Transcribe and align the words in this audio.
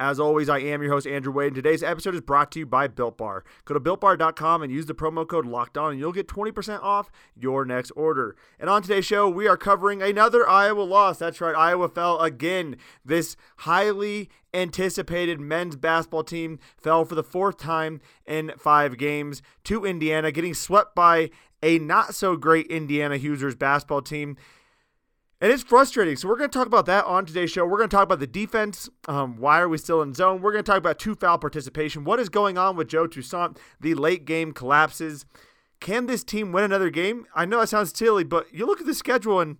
As 0.00 0.18
always, 0.18 0.48
I 0.48 0.60
am 0.60 0.80
your 0.80 0.90
host, 0.90 1.06
Andrew 1.06 1.30
Wade, 1.30 1.48
and 1.48 1.56
today's 1.56 1.82
episode 1.82 2.14
is 2.14 2.22
brought 2.22 2.50
to 2.52 2.60
you 2.60 2.64
by 2.64 2.88
Built 2.88 3.18
Bar. 3.18 3.44
Go 3.66 3.74
to 3.74 3.80
builtbar.com 3.80 4.62
and 4.62 4.72
use 4.72 4.86
the 4.86 4.94
promo 4.94 5.28
code 5.28 5.44
Locked 5.44 5.76
On, 5.76 5.90
and 5.90 6.00
you'll 6.00 6.10
get 6.10 6.26
20% 6.26 6.82
off 6.82 7.10
your 7.38 7.66
next 7.66 7.90
order. 7.90 8.34
And 8.58 8.70
on 8.70 8.80
today's 8.80 9.04
show, 9.04 9.28
we 9.28 9.46
are 9.46 9.58
covering 9.58 10.00
another 10.00 10.48
Iowa 10.48 10.80
loss. 10.80 11.18
That's 11.18 11.42
right, 11.42 11.54
Iowa 11.54 11.86
fell 11.90 12.18
again. 12.20 12.76
This 13.04 13.36
highly 13.58 14.30
anticipated 14.54 15.38
men's 15.38 15.76
basketball 15.76 16.24
team 16.24 16.60
fell 16.78 17.04
for 17.04 17.14
the 17.14 17.22
fourth 17.22 17.58
time 17.58 18.00
in 18.26 18.52
five 18.56 18.96
games 18.96 19.42
to 19.64 19.84
Indiana, 19.84 20.32
getting 20.32 20.54
swept 20.54 20.94
by 20.94 21.28
a 21.62 21.78
not 21.78 22.14
so 22.14 22.36
great 22.36 22.66
Indiana 22.68 23.18
Hoosiers 23.18 23.54
basketball 23.54 24.00
team. 24.00 24.38
And 25.42 25.50
it's 25.50 25.62
frustrating. 25.62 26.16
So 26.16 26.28
we're 26.28 26.36
going 26.36 26.50
to 26.50 26.58
talk 26.58 26.66
about 26.66 26.84
that 26.86 27.06
on 27.06 27.24
today's 27.24 27.50
show. 27.50 27.64
We're 27.64 27.78
going 27.78 27.88
to 27.88 27.96
talk 27.96 28.04
about 28.04 28.20
the 28.20 28.26
defense. 28.26 28.90
Um, 29.08 29.38
why 29.38 29.60
are 29.60 29.70
we 29.70 29.78
still 29.78 30.02
in 30.02 30.12
zone? 30.12 30.42
We're 30.42 30.52
going 30.52 30.64
to 30.64 30.70
talk 30.70 30.78
about 30.78 30.98
two 30.98 31.14
foul 31.14 31.38
participation. 31.38 32.04
What 32.04 32.20
is 32.20 32.28
going 32.28 32.58
on 32.58 32.76
with 32.76 32.88
Joe 32.88 33.06
Toussaint? 33.06 33.56
The 33.80 33.94
late 33.94 34.26
game 34.26 34.52
collapses. 34.52 35.24
Can 35.80 36.04
this 36.04 36.22
team 36.22 36.52
win 36.52 36.64
another 36.64 36.90
game? 36.90 37.26
I 37.34 37.46
know 37.46 37.60
that 37.60 37.70
sounds 37.70 37.96
silly, 37.96 38.22
but 38.22 38.52
you 38.52 38.66
look 38.66 38.80
at 38.80 38.86
the 38.86 38.94
schedule 38.94 39.40
and 39.40 39.56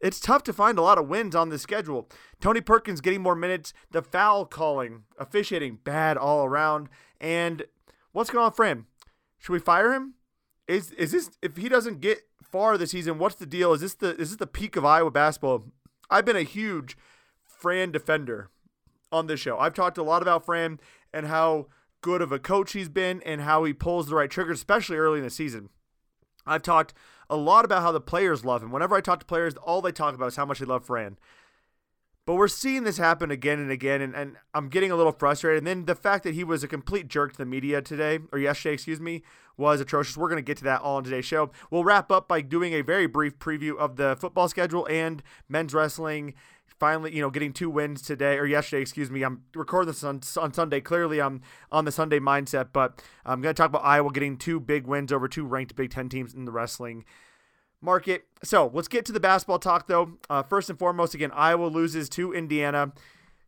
it's 0.00 0.20
tough 0.20 0.44
to 0.44 0.52
find 0.52 0.78
a 0.78 0.82
lot 0.82 0.98
of 0.98 1.08
wins 1.08 1.34
on 1.34 1.48
the 1.48 1.58
schedule. 1.58 2.08
Tony 2.40 2.60
Perkins 2.60 3.00
getting 3.00 3.20
more 3.22 3.34
minutes. 3.34 3.72
The 3.90 4.02
foul 4.02 4.44
calling, 4.44 5.02
officiating, 5.18 5.80
bad 5.82 6.16
all 6.16 6.44
around. 6.44 6.88
And 7.20 7.64
what's 8.12 8.30
going 8.30 8.52
on 8.56 8.66
him? 8.66 8.86
Should 9.38 9.52
we 9.52 9.58
fire 9.58 9.92
him? 9.92 10.14
Is 10.68 10.92
is 10.92 11.10
this 11.10 11.30
if 11.42 11.56
he 11.56 11.68
doesn't 11.68 12.00
get 12.00 12.20
far 12.54 12.78
this 12.78 12.92
season, 12.92 13.18
what's 13.18 13.34
the 13.34 13.46
deal? 13.46 13.72
Is 13.72 13.80
this 13.80 13.94
the 13.94 14.10
is 14.14 14.30
this 14.30 14.36
the 14.36 14.46
peak 14.46 14.76
of 14.76 14.84
Iowa 14.84 15.10
basketball? 15.10 15.64
I've 16.08 16.24
been 16.24 16.36
a 16.36 16.44
huge 16.44 16.96
Fran 17.44 17.90
defender 17.90 18.48
on 19.10 19.26
this 19.26 19.40
show. 19.40 19.58
I've 19.58 19.74
talked 19.74 19.98
a 19.98 20.04
lot 20.04 20.22
about 20.22 20.44
Fran 20.44 20.78
and 21.12 21.26
how 21.26 21.66
good 22.00 22.22
of 22.22 22.30
a 22.30 22.38
coach 22.38 22.70
he's 22.70 22.88
been 22.88 23.20
and 23.22 23.40
how 23.40 23.64
he 23.64 23.72
pulls 23.72 24.06
the 24.06 24.14
right 24.14 24.30
triggers, 24.30 24.58
especially 24.58 24.98
early 24.98 25.18
in 25.18 25.24
the 25.24 25.30
season. 25.30 25.68
I've 26.46 26.62
talked 26.62 26.94
a 27.28 27.34
lot 27.34 27.64
about 27.64 27.82
how 27.82 27.90
the 27.90 28.00
players 28.00 28.44
love 28.44 28.62
him. 28.62 28.70
Whenever 28.70 28.94
I 28.94 29.00
talk 29.00 29.18
to 29.18 29.26
players, 29.26 29.54
all 29.56 29.82
they 29.82 29.90
talk 29.90 30.14
about 30.14 30.28
is 30.28 30.36
how 30.36 30.46
much 30.46 30.60
they 30.60 30.64
love 30.64 30.84
Fran. 30.84 31.18
But 32.26 32.36
we're 32.36 32.48
seeing 32.48 32.84
this 32.84 32.96
happen 32.96 33.30
again 33.30 33.58
and 33.58 33.70
again, 33.70 34.00
and, 34.00 34.14
and 34.14 34.36
I'm 34.54 34.70
getting 34.70 34.90
a 34.90 34.96
little 34.96 35.12
frustrated. 35.12 35.58
And 35.58 35.66
then 35.66 35.84
the 35.84 35.94
fact 35.94 36.24
that 36.24 36.32
he 36.32 36.42
was 36.42 36.64
a 36.64 36.68
complete 36.68 37.08
jerk 37.08 37.32
to 37.32 37.38
the 37.38 37.44
media 37.44 37.82
today, 37.82 38.18
or 38.32 38.38
yesterday, 38.38 38.72
excuse 38.72 38.98
me, 38.98 39.22
was 39.58 39.78
atrocious. 39.78 40.16
We're 40.16 40.30
going 40.30 40.42
to 40.42 40.42
get 40.42 40.56
to 40.58 40.64
that 40.64 40.80
all 40.80 40.96
in 40.98 41.04
today's 41.04 41.26
show. 41.26 41.50
We'll 41.70 41.84
wrap 41.84 42.10
up 42.10 42.26
by 42.26 42.40
doing 42.40 42.72
a 42.72 42.80
very 42.80 43.06
brief 43.06 43.38
preview 43.38 43.76
of 43.76 43.96
the 43.96 44.16
football 44.18 44.48
schedule 44.48 44.86
and 44.86 45.22
men's 45.50 45.74
wrestling. 45.74 46.32
Finally, 46.78 47.14
you 47.14 47.20
know, 47.20 47.30
getting 47.30 47.52
two 47.52 47.68
wins 47.68 48.00
today 48.00 48.38
or 48.38 48.46
yesterday, 48.46 48.80
excuse 48.80 49.10
me. 49.10 49.22
I'm 49.22 49.42
recording 49.54 49.88
this 49.88 50.02
on, 50.02 50.22
on 50.40 50.52
Sunday. 50.54 50.80
Clearly, 50.80 51.20
I'm 51.20 51.42
on 51.70 51.84
the 51.84 51.92
Sunday 51.92 52.20
mindset, 52.20 52.68
but 52.72 53.02
I'm 53.26 53.42
going 53.42 53.54
to 53.54 53.56
talk 53.56 53.68
about 53.68 53.84
Iowa 53.84 54.10
getting 54.10 54.38
two 54.38 54.60
big 54.60 54.86
wins 54.86 55.12
over 55.12 55.28
two 55.28 55.44
ranked 55.44 55.76
Big 55.76 55.90
Ten 55.90 56.08
teams 56.08 56.32
in 56.32 56.46
the 56.46 56.52
wrestling 56.52 57.04
market. 57.84 58.24
So 58.42 58.70
let's 58.72 58.88
get 58.88 59.04
to 59.06 59.12
the 59.12 59.20
basketball 59.20 59.58
talk, 59.58 59.86
though. 59.86 60.18
Uh, 60.28 60.42
first 60.42 60.70
and 60.70 60.78
foremost, 60.78 61.14
again, 61.14 61.30
Iowa 61.32 61.66
loses 61.66 62.08
to 62.10 62.32
Indiana, 62.32 62.92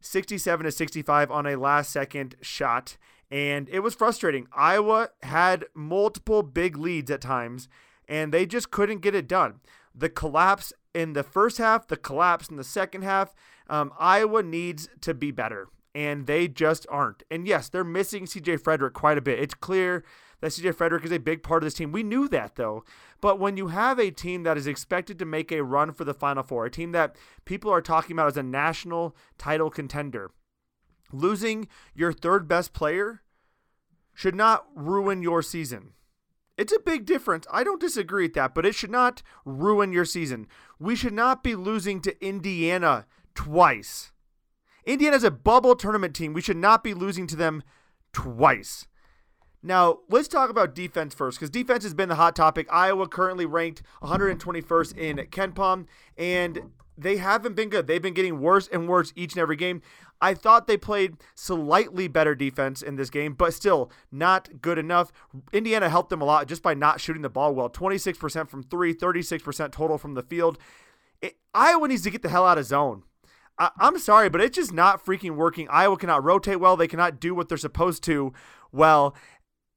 67 0.01 0.65
to 0.65 0.71
65 0.71 1.31
on 1.31 1.47
a 1.47 1.57
last-second 1.57 2.37
shot, 2.41 2.97
and 3.31 3.69
it 3.69 3.81
was 3.81 3.95
frustrating. 3.95 4.47
Iowa 4.55 5.11
had 5.23 5.65
multiple 5.75 6.43
big 6.43 6.77
leads 6.77 7.11
at 7.11 7.21
times, 7.21 7.69
and 8.09 8.33
they 8.33 8.47
just 8.47 8.71
couldn't 8.71 9.01
get 9.01 9.15
it 9.15 9.27
done. 9.27 9.61
The 9.95 10.09
collapse 10.09 10.73
in 10.95 11.15
the 11.15 11.23
first 11.23 11.59
half, 11.59 11.89
the 11.89 11.97
collapse 11.97 12.49
in 12.49 12.57
the 12.57 12.65
second 12.65 13.03
half. 13.03 13.35
Um, 13.69 13.93
Iowa 13.99 14.43
needs 14.43 14.89
to 15.01 15.13
be 15.13 15.31
better, 15.31 15.69
and 15.95 16.27
they 16.27 16.47
just 16.47 16.87
aren't. 16.89 17.23
And 17.31 17.49
yes, 17.49 17.69
they're 17.69 17.85
missing 17.85 18.27
CJ 18.27 18.63
Frederick 18.63 18.95
quite 18.95 19.19
a 19.19 19.23
bit. 19.23 19.41
It's 19.41 19.55
clear 19.55 20.05
that 20.47 20.53
CJ 20.53 20.77
Frederick 20.77 21.05
is 21.05 21.13
a 21.13 21.19
big 21.19 21.43
part 21.43 21.63
of 21.63 21.67
this 21.67 21.75
team. 21.75 21.93
We 21.93 22.03
knew 22.03 22.29
that 22.29 22.57
though. 22.57 22.85
But 23.21 23.39
when 23.41 23.57
you 23.57 23.69
have 23.69 23.99
a 23.99 24.11
team 24.11 24.45
that 24.45 24.57
is 24.57 24.67
expected 24.67 25.19
to 25.19 25.25
make 25.25 25.51
a 25.51 25.65
run 25.65 25.93
for 25.93 26.05
the 26.05 26.15
Final 26.15 26.43
Four, 26.43 26.67
a 26.67 26.71
team 26.71 26.93
that 26.93 27.17
people 27.45 27.71
are 27.71 27.83
talking 27.83 28.15
about 28.15 28.29
as 28.29 28.37
a 28.37 28.43
national 28.43 29.17
title 29.39 29.71
contender, 29.71 30.31
losing 31.13 31.69
your 31.95 32.13
third 32.13 32.47
best 32.47 32.73
player 32.73 33.23
should 34.15 34.35
not 34.35 34.67
ruin 34.75 35.23
your 35.23 35.43
season. 35.43 35.93
It's 36.57 36.73
a 36.73 36.81
big 36.81 37.05
difference. 37.05 37.47
I 37.51 37.65
don't 37.65 37.81
disagree 37.81 38.25
with 38.25 38.35
that, 38.35 38.55
but 38.55 38.65
it 38.65 38.75
should 38.75 38.91
not 38.91 39.23
ruin 39.45 39.93
your 39.93 40.07
season. 40.07 40.47
We 40.79 40.97
should 40.97 41.13
not 41.13 41.43
be 41.43 41.55
losing 41.55 42.01
to 42.03 42.25
Indiana 42.25 43.07
twice. 43.35 44.13
Indiana's 44.87 45.25
a 45.25 45.31
bubble 45.31 45.75
tournament 45.75 46.15
team. 46.15 46.33
We 46.33 46.41
should 46.41 46.57
not 46.57 46.83
be 46.83 46.95
losing 46.95 47.27
to 47.27 47.37
them 47.37 47.63
twice. 48.13 48.87
Now, 49.67 49.99
let's 50.09 50.29
talk 50.29 50.49
about 50.49 50.77
defense 50.77 51.13
first 51.13 51.41
because 51.41 51.51
defense 51.51 51.83
has 51.83 51.93
been 51.93 52.09
the 52.09 52.15
hot 52.15 52.37
topic. 52.37 52.69
Iowa 52.71 53.09
currently 53.09 53.47
ranked 53.47 53.83
121st 54.01 54.97
in 54.97 55.17
KenPom, 55.27 55.87
and 56.17 56.71
they 56.97 57.17
haven't 57.17 57.57
been 57.57 57.69
good. 57.69 57.89
They've 57.89 58.01
been 58.01 58.15
getting 58.15 58.41
worse 58.41 58.69
and 58.69 58.89
worse 58.89 59.13
each 59.17 59.33
and 59.33 59.41
every 59.41 59.57
game. 59.57 59.83
I 60.21 60.35
thought 60.35 60.69
they 60.69 60.77
played 60.77 61.17
slightly 61.35 62.07
better 62.07 62.37
defense 62.37 62.81
in 62.81 62.95
this 62.95 63.11
game, 63.11 63.35
but 63.35 63.55
still 63.55 63.91
not 64.13 64.63
good 64.63 64.79
enough. 64.79 65.11
Indiana 65.53 65.89
helped 65.89 66.11
them 66.11 66.23
a 66.23 66.25
lot 66.25 66.47
just 66.47 66.63
by 66.63 66.75
not 66.75 67.01
shooting 67.01 67.23
the 67.23 67.29
ball 67.29 67.53
well 67.53 67.69
26% 67.69 68.49
from 68.49 68.63
three, 68.63 68.95
36% 68.95 69.73
total 69.73 69.99
from 69.99 70.15
the 70.15 70.23
field. 70.23 70.59
It, 71.21 71.39
Iowa 71.53 71.89
needs 71.89 72.03
to 72.03 72.11
get 72.11 72.23
the 72.23 72.29
hell 72.29 72.47
out 72.47 72.57
of 72.57 72.67
zone. 72.67 73.03
I'm 73.59 73.99
sorry, 73.99 74.29
but 74.29 74.43
it's 74.43 74.57
just 74.57 74.73
not 74.73 75.05
freaking 75.05 75.35
working. 75.35 75.67
Iowa 75.71 75.97
cannot 75.97 76.23
rotate 76.23 76.61
well. 76.61 76.77
They 76.77 76.87
cannot 76.87 77.19
do 77.19 77.35
what 77.35 77.49
they're 77.49 77.57
supposed 77.57 78.05
to 78.05 78.35
well 78.71 79.15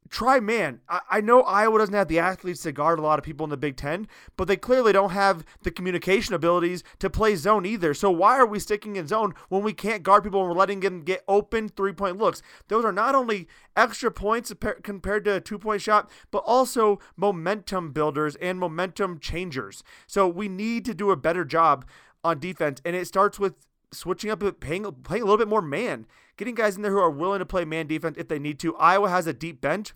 try 0.09 0.39
man. 0.39 0.81
I, 0.89 0.99
I, 1.09 1.21
know 1.21 1.41
Iowa 1.41 1.79
doesn't 1.79 1.93
have 1.93 2.07
the 2.07 2.19
athletes 2.19 2.63
to 2.63 2.71
guard 2.71 2.99
a 2.99 3.01
lot 3.01 3.19
of 3.19 3.25
people 3.25 3.43
in 3.43 3.49
the 3.49 3.57
Big 3.57 3.75
Ten, 3.77 4.07
but 4.35 4.47
they 4.47 4.57
clearly 4.57 4.91
don't 4.91 5.11
have 5.11 5.45
the 5.63 5.71
communication 5.71 6.33
abilities 6.33 6.83
to 6.99 7.09
play 7.09 7.35
zone 7.35 7.65
either. 7.65 7.93
So 7.93 8.09
why 8.09 8.37
are 8.37 8.45
we 8.45 8.59
sticking 8.59 8.95
in 8.95 9.07
zone 9.07 9.33
when 9.49 9.63
we 9.63 9.73
can't 9.73 10.03
guard 10.03 10.23
people 10.23 10.41
and 10.41 10.49
we're 10.49 10.57
letting 10.57 10.79
them 10.79 11.01
get 11.01 11.23
open 11.27 11.69
three 11.69 11.93
point 11.93 12.17
looks? 12.17 12.41
Those 12.67 12.85
are 12.85 12.91
not 12.91 13.15
only 13.15 13.47
extra 13.75 14.11
points 14.11 14.51
compared 14.83 15.25
to 15.25 15.35
a 15.35 15.41
two 15.41 15.59
point 15.59 15.81
shot, 15.81 16.09
but 16.31 16.43
also 16.45 16.99
momentum 17.15 17.91
builders 17.91 18.35
and 18.37 18.59
momentum 18.59 19.19
changers. 19.19 19.83
So 20.07 20.27
we 20.27 20.47
need 20.47 20.85
to 20.85 20.93
do 20.93 21.11
a 21.11 21.15
better 21.15 21.45
job 21.45 21.85
on 22.23 22.39
defense, 22.39 22.81
and 22.83 22.95
it 22.95 23.07
starts 23.07 23.39
with 23.39 23.55
switching 23.91 24.29
up, 24.29 24.39
playing, 24.59 24.83
playing 25.03 25.23
a 25.23 25.25
little 25.25 25.37
bit 25.37 25.47
more 25.47 25.61
man, 25.61 26.05
getting 26.37 26.55
guys 26.55 26.75
in 26.75 26.81
there 26.81 26.91
who 26.91 26.99
are 26.99 27.09
willing 27.09 27.39
to 27.39 27.45
play 27.45 27.65
man 27.65 27.87
defense 27.87 28.17
if 28.17 28.27
they 28.27 28.39
need 28.39 28.59
to. 28.59 28.75
Iowa 28.77 29.09
has 29.09 29.27
a 29.27 29.33
deep 29.33 29.61
bench. 29.61 29.93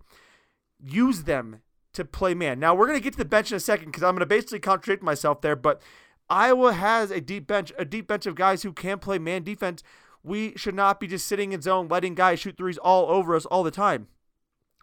Use 0.84 1.24
them 1.24 1.62
to 1.94 2.04
play 2.04 2.34
man. 2.34 2.60
Now, 2.60 2.76
we're 2.76 2.88
going 2.88 2.98
to 2.98 3.04
get 3.04 3.14
to 3.14 3.20
the 3.20 3.26
bench 3.26 3.52
in 3.52 3.58
a 3.58 3.60
second 3.60 3.88
because 3.88 4.04
I'm 4.04 4.16
going 4.16 4.22
to 4.22 4.26
basically 4.26 4.60
contradict 4.60 5.04
myself 5.04 5.42
there, 5.42 5.56
but 5.56 5.82
Iowa 6.30 6.74
has 6.74 7.12
a 7.12 7.22
deep 7.22 7.48
bench, 7.48 7.72
a 7.78 7.86
deep 7.86 8.08
bench 8.08 8.26
of 8.26 8.36
guys 8.36 8.64
who 8.64 8.74
can 8.74 9.00
play 9.00 9.20
man 9.20 9.44
defense. 9.44 9.84
We 10.24 10.54
should 10.56 10.76
not 10.76 11.00
be 11.00 11.08
just 11.08 11.28
sitting 11.28 11.52
in 11.52 11.62
zone, 11.62 11.88
letting 11.88 12.16
guys 12.16 12.40
shoot 12.40 12.58
threes 12.58 12.78
all 12.78 13.10
over 13.10 13.36
us 13.36 13.46
all 13.46 13.64
the 13.64 13.72
time. 13.72 14.08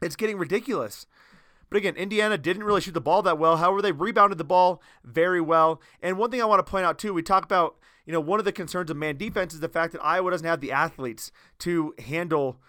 It's 0.02 0.16
getting 0.16 0.38
ridiculous. 0.38 1.06
But 1.70 1.78
again, 1.78 1.94
Indiana 1.94 2.36
didn't 2.36 2.64
really 2.64 2.80
shoot 2.80 2.94
the 2.94 3.00
ball 3.00 3.22
that 3.22 3.38
well. 3.38 3.56
However, 3.56 3.80
they 3.80 3.92
rebounded 3.92 4.38
the 4.38 4.44
ball 4.44 4.82
very 5.04 5.40
well. 5.40 5.80
And 6.02 6.18
one 6.18 6.30
thing 6.30 6.42
I 6.42 6.46
want 6.46 6.64
to 6.64 6.70
point 6.70 6.84
out 6.84 6.98
too, 6.98 7.14
we 7.14 7.22
talk 7.22 7.44
about 7.44 7.76
you 8.10 8.12
know, 8.12 8.20
one 8.20 8.40
of 8.40 8.44
the 8.44 8.50
concerns 8.50 8.90
of 8.90 8.96
man 8.96 9.16
defense 9.16 9.54
is 9.54 9.60
the 9.60 9.68
fact 9.68 9.92
that 9.92 10.04
Iowa 10.04 10.32
doesn't 10.32 10.46
have 10.46 10.60
the 10.60 10.72
athletes 10.72 11.30
to 11.60 11.94
handle 11.98 12.60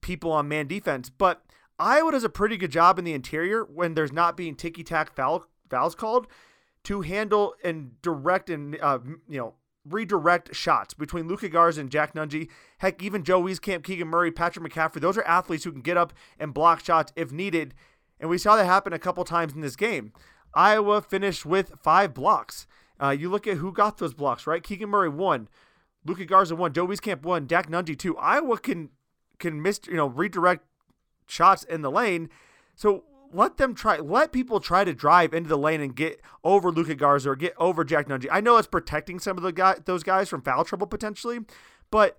people 0.00 0.30
on 0.30 0.46
man 0.46 0.68
defense. 0.68 1.10
But 1.10 1.42
Iowa 1.76 2.12
does 2.12 2.22
a 2.22 2.28
pretty 2.28 2.56
good 2.56 2.70
job 2.70 2.96
in 2.96 3.04
the 3.04 3.12
interior 3.12 3.64
when 3.64 3.94
there's 3.94 4.12
not 4.12 4.36
being 4.36 4.54
ticky 4.54 4.84
tack 4.84 5.14
foul, 5.14 5.46
fouls 5.68 5.96
called 5.96 6.28
to 6.84 7.00
handle 7.00 7.54
and 7.64 8.00
direct 8.00 8.48
and, 8.48 8.78
uh, 8.80 9.00
you 9.28 9.38
know, 9.38 9.54
redirect 9.84 10.54
shots 10.54 10.94
between 10.94 11.26
Luka 11.26 11.48
Garza 11.48 11.80
and 11.80 11.90
Jack 11.90 12.14
Nunge. 12.14 12.48
Heck, 12.78 13.02
even 13.02 13.24
Joe 13.24 13.42
Wieskamp, 13.42 13.82
Keegan 13.82 14.06
Murray, 14.06 14.30
Patrick 14.30 14.72
McCaffery, 14.72 15.00
Those 15.00 15.16
are 15.16 15.24
athletes 15.24 15.64
who 15.64 15.72
can 15.72 15.80
get 15.80 15.96
up 15.96 16.12
and 16.38 16.54
block 16.54 16.84
shots 16.84 17.12
if 17.16 17.32
needed. 17.32 17.74
And 18.18 18.30
we 18.30 18.38
saw 18.38 18.56
that 18.56 18.64
happen 18.64 18.92
a 18.92 18.98
couple 18.98 19.24
times 19.24 19.52
in 19.52 19.60
this 19.60 19.76
game. 19.76 20.12
Iowa 20.54 21.02
finished 21.02 21.44
with 21.44 21.72
five 21.82 22.14
blocks. 22.14 22.66
Uh, 23.00 23.10
you 23.10 23.28
look 23.28 23.46
at 23.46 23.58
who 23.58 23.72
got 23.72 23.98
those 23.98 24.14
blocks, 24.14 24.46
right? 24.46 24.62
Keegan 24.62 24.88
Murray 24.88 25.10
won, 25.10 25.48
Luka 26.04 26.24
Garza 26.24 26.56
won, 26.56 26.72
Joe 26.72 26.86
Wieskamp 26.86 27.22
won, 27.22 27.46
Jack 27.46 27.68
Nunge 27.68 27.98
two. 27.98 28.16
Iowa 28.16 28.58
can 28.58 28.90
can 29.38 29.60
miss, 29.60 29.80
you 29.86 29.96
know, 29.96 30.06
redirect 30.06 30.64
shots 31.26 31.62
in 31.62 31.82
the 31.82 31.90
lane. 31.90 32.30
So 32.74 33.04
let 33.32 33.58
them 33.58 33.74
try. 33.74 33.98
Let 33.98 34.32
people 34.32 34.60
try 34.60 34.84
to 34.84 34.94
drive 34.94 35.34
into 35.34 35.48
the 35.48 35.58
lane 35.58 35.82
and 35.82 35.94
get 35.94 36.22
over 36.42 36.70
Luka 36.70 36.94
Garza 36.94 37.30
or 37.30 37.36
get 37.36 37.52
over 37.58 37.84
Jack 37.84 38.08
Nunge. 38.08 38.26
I 38.30 38.40
know 38.40 38.56
it's 38.56 38.66
protecting 38.66 39.18
some 39.18 39.36
of 39.36 39.42
the 39.42 39.52
guy, 39.52 39.76
those 39.84 40.02
guys 40.02 40.30
from 40.30 40.40
foul 40.40 40.64
trouble 40.64 40.86
potentially, 40.86 41.40
but 41.90 42.18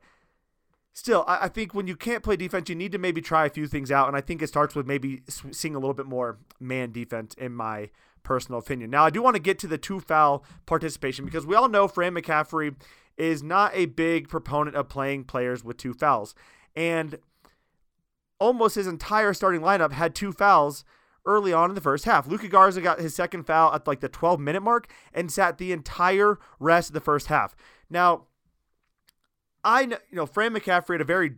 still, 0.98 1.24
I, 1.28 1.46
I, 1.46 1.48
think 1.48 1.76
when 1.76 1.86
you 1.86 1.96
can't 1.96 2.24
play 2.24 2.36
defense, 2.36 2.70
you 2.70 2.76
need 2.76 2.92
to 2.92 2.98
maybe 2.98 3.22
try 3.22 3.46
a 3.46 3.50
few 3.50 3.68
things 3.68 3.92
out. 3.92 4.08
And 4.08 4.18
I 4.18 4.22
think 4.22 4.42
it 4.42 4.48
starts 4.48 4.74
with 4.74 4.88
maybe 4.88 5.22
seeing 5.28 5.76
a 5.76 5.80
little 5.80 5.94
bit 5.94 6.08
more 6.08 6.40
man 6.60 6.92
defense, 6.92 7.36
in 7.36 7.54
my 7.54 7.92
personal 8.24 8.60
opinion. 8.60 8.90
Now, 8.90 9.06
I 9.06 9.12
do 9.12 9.22
want 9.22 9.36
to 9.36 9.42
get 9.42 9.60
to 9.60 9.68
the 9.68 9.78
two 9.78 10.00
foul 10.00 10.44
participation 10.66 11.24
because 11.24 11.46
we 11.46 11.56
all 11.56 11.70
know 11.70 11.88
Fran 11.88 12.16
McCaffery 12.16 12.76
is 13.16 13.44
not 13.44 13.72
a 13.76 13.86
big 13.86 14.28
proponent 14.28 14.76
of 14.76 14.90
playing 14.90 15.26
players 15.26 15.64
with 15.64 15.78
two 15.78 15.94
fouls. 15.94 16.34
And 16.76 17.20
almost 18.40 18.76
his 18.76 18.88
entire 18.88 19.34
starting 19.34 19.62
lineup 19.62 19.92
had 19.92 20.16
two 20.16 20.32
fouls 20.32 20.84
early 21.26 21.54
on 21.54 21.70
in 21.70 21.76
the 21.76 21.82
first 21.82 22.06
half. 22.06 22.28
Luka 22.28 22.48
Garza 22.48 22.82
got 22.82 23.00
his 23.00 23.14
second 23.14 23.44
foul 23.44 23.72
at 23.74 23.86
like 23.86 24.00
the 24.00 24.10
12 24.10 24.40
minute 24.40 24.62
mark 24.62 24.92
and 25.14 25.32
sat 25.32 25.60
the 25.60 25.72
entire 25.72 26.40
rest 26.60 26.90
of 26.90 26.94
the 26.96 27.02
first 27.02 27.28
half. 27.28 27.56
Now, 27.88 28.24
I 29.68 29.86
know, 29.86 29.98
you 30.10 30.16
know, 30.16 30.26
Fran 30.26 30.54
McCaffery 30.54 30.94
had 30.94 31.02
a 31.02 31.06
very 31.06 31.36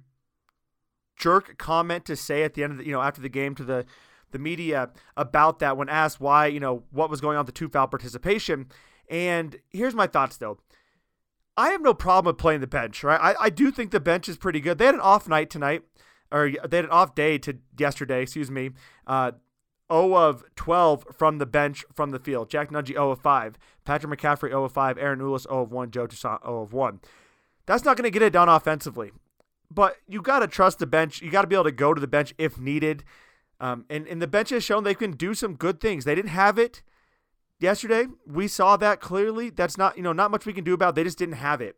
jerk 1.17 1.57
comment 1.57 2.05
to 2.05 2.15
say 2.15 2.43
at 2.43 2.53
the 2.53 2.63
end 2.63 2.73
of 2.73 2.77
the, 2.77 2.85
you 2.85 2.91
know, 2.91 3.01
after 3.01 3.21
the 3.21 3.29
game 3.29 3.55
to 3.55 3.63
the 3.63 3.85
the 4.31 4.37
media 4.37 4.91
about 5.17 5.57
that 5.57 5.75
when 5.75 5.89
asked 5.89 6.21
why, 6.21 6.45
you 6.45 6.59
know, 6.59 6.83
what 6.91 7.09
was 7.09 7.19
going 7.19 7.35
on 7.35 7.39
with 7.45 7.47
the 7.55 7.59
two 7.59 7.67
foul 7.67 7.87
participation. 7.87 8.67
And 9.09 9.57
here's 9.71 9.95
my 9.95 10.05
thoughts 10.05 10.37
though. 10.37 10.59
I 11.57 11.69
have 11.69 11.81
no 11.81 11.95
problem 11.95 12.31
with 12.31 12.39
playing 12.39 12.61
the 12.61 12.67
bench, 12.67 13.03
right? 13.03 13.19
I, 13.19 13.45
I 13.45 13.49
do 13.49 13.71
think 13.71 13.89
the 13.89 13.99
bench 13.99 14.29
is 14.29 14.37
pretty 14.37 14.61
good. 14.61 14.77
They 14.77 14.85
had 14.85 14.93
an 14.93 15.01
off 15.01 15.27
night 15.27 15.49
tonight, 15.49 15.81
or 16.31 16.51
they 16.51 16.77
had 16.77 16.85
an 16.85 16.91
off 16.91 17.15
day 17.15 17.39
to 17.39 17.57
yesterday, 17.77 18.21
excuse 18.21 18.51
me. 18.51 18.69
Uh, 19.07 19.31
0 19.91 20.15
of 20.15 20.43
12 20.55 21.07
from 21.11 21.39
the 21.39 21.47
bench 21.47 21.83
from 21.91 22.11
the 22.11 22.19
field. 22.19 22.51
Jack 22.51 22.69
Nunge 22.69 22.89
0 22.89 23.09
of 23.09 23.19
5. 23.21 23.57
Patrick 23.85 24.19
McCaffery 24.19 24.49
0 24.49 24.65
of 24.65 24.71
5. 24.71 24.97
Ahron 24.97 25.17
Ulis 25.17 25.49
0 25.49 25.63
of 25.63 25.71
1. 25.71 25.89
Joe 25.89 26.05
Toussaint 26.05 26.43
0 26.43 26.61
of 26.61 26.73
1. 26.73 26.99
That's 27.69 27.86
not 27.86 27.98
going 27.98 28.06
to 28.06 28.10
get 28.10 28.24
it 28.24 28.33
done 28.33 28.50
offensively. 28.50 29.12
But 29.69 29.98
you 30.07 30.24
got 30.24 30.39
to 30.39 30.48
trust 30.48 30.80
the 30.80 30.88
bench. 30.88 31.21
You 31.21 31.30
got 31.30 31.44
to 31.44 31.48
be 31.48 31.56
able 31.56 31.66
to 31.66 31.71
go 31.71 31.94
to 31.94 32.01
the 32.01 32.07
bench 32.07 32.33
if 32.39 32.57
needed. 32.57 33.04
Um, 33.60 33.86
and, 33.92 34.07
and 34.07 34.19
the 34.19 34.25
bench 34.25 34.50
has 34.50 34.63
shown 34.63 34.83
they 34.83 34.95
can 34.95 35.12
do 35.12 35.36
some 35.36 35.54
good 35.54 35.80
things. 35.80 36.04
They 36.04 36.16
didn't 36.16 36.31
have 36.31 36.57
it 36.57 36.81
yesterday. 37.60 38.07
We 38.25 38.48
saw 38.48 38.75
that 38.77 39.01
clearly. 39.01 39.51
That's 39.51 39.77
not, 39.77 39.98
you 39.98 40.01
know, 40.01 40.13
not 40.13 40.31
much 40.31 40.48
we 40.48 40.54
can 40.54 40.63
do 40.63 40.74
about. 40.74 40.89
It. 40.89 40.95
They 40.95 41.04
just 41.04 41.19
didn't 41.19 41.36
have 41.36 41.62
it. 41.62 41.77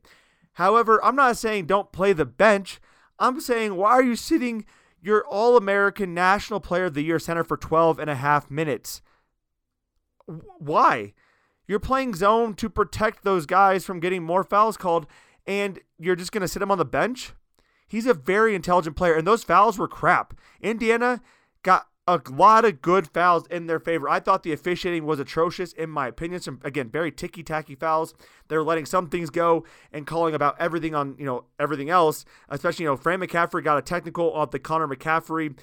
However, 0.54 1.04
I'm 1.04 1.18
not 1.18 1.36
saying 1.36 1.66
don't 1.66 1.92
play 1.92 2.14
the 2.14 2.24
bench. 2.26 2.80
I'm 3.20 3.42
saying 3.42 3.76
why 3.76 3.92
are 3.92 4.04
you 4.04 4.16
sitting 4.16 4.64
your 5.02 5.26
All 5.28 5.58
American 5.58 6.14
National 6.14 6.62
Player 6.62 6.86
of 6.86 6.94
the 6.94 7.04
Year 7.04 7.20
center 7.20 7.44
for 7.44 7.58
12 7.58 8.00
and 8.00 8.10
a 8.10 8.16
half 8.16 8.50
minutes? 8.50 9.02
Why? 10.58 11.12
You're 11.68 11.80
playing 11.80 12.16
zone 12.16 12.54
to 12.54 12.70
protect 12.70 13.26
those 13.26 13.46
guys 13.46 13.84
from 13.84 14.00
getting 14.00 14.24
more 14.24 14.46
fouls 14.46 14.78
called 14.78 15.06
and 15.46 15.80
you're 15.98 16.16
just 16.16 16.32
going 16.32 16.42
to 16.42 16.48
sit 16.48 16.62
him 16.62 16.72
on 16.72 16.78
the 16.78 16.86
bench? 16.86 17.34
He's 17.88 18.06
a 18.06 18.14
very 18.14 18.56
intelligent 18.56 18.96
player, 18.96 19.16
and 19.16 19.28
those 19.28 19.44
fouls 19.44 19.78
were 19.78 19.88
crap. 19.88 20.34
Indiana 20.62 21.22
got 21.62 21.88
a 22.08 22.20
lot 22.30 22.66
of 22.66 22.82
good 22.82 23.08
fouls 23.08 23.46
in 23.48 23.68
their 23.68 23.80
favor. 23.80 24.10
I 24.10 24.20
thought 24.20 24.44
the 24.44 24.54
officiating 24.54 25.06
was 25.06 25.20
atrocious, 25.20 25.72
in 25.74 25.90
my 25.90 26.08
opinion. 26.08 26.42
Some 26.42 26.60
again 26.64 26.90
very 26.90 27.12
ticky 27.12 27.44
tacky 27.44 27.76
fouls. 27.76 28.14
They're 28.48 28.64
letting 28.64 28.86
some 28.86 29.08
things 29.08 29.30
go 29.30 29.66
and 29.92 30.08
calling 30.08 30.34
about 30.34 30.56
everything 30.60 30.96
on 30.96 31.16
you 31.20 31.26
know 31.26 31.46
everything 31.60 31.90
else. 31.90 32.26
Especially 32.50 32.84
you 32.84 32.90
know 32.90 32.98
Fran 32.98 33.20
McCaffery 33.20 33.64
got 33.64 33.78
a 33.78 33.82
technical 33.82 34.32
off 34.34 34.52
the 34.52 34.60
Connor 34.60 34.88
McCaffery 34.88 35.58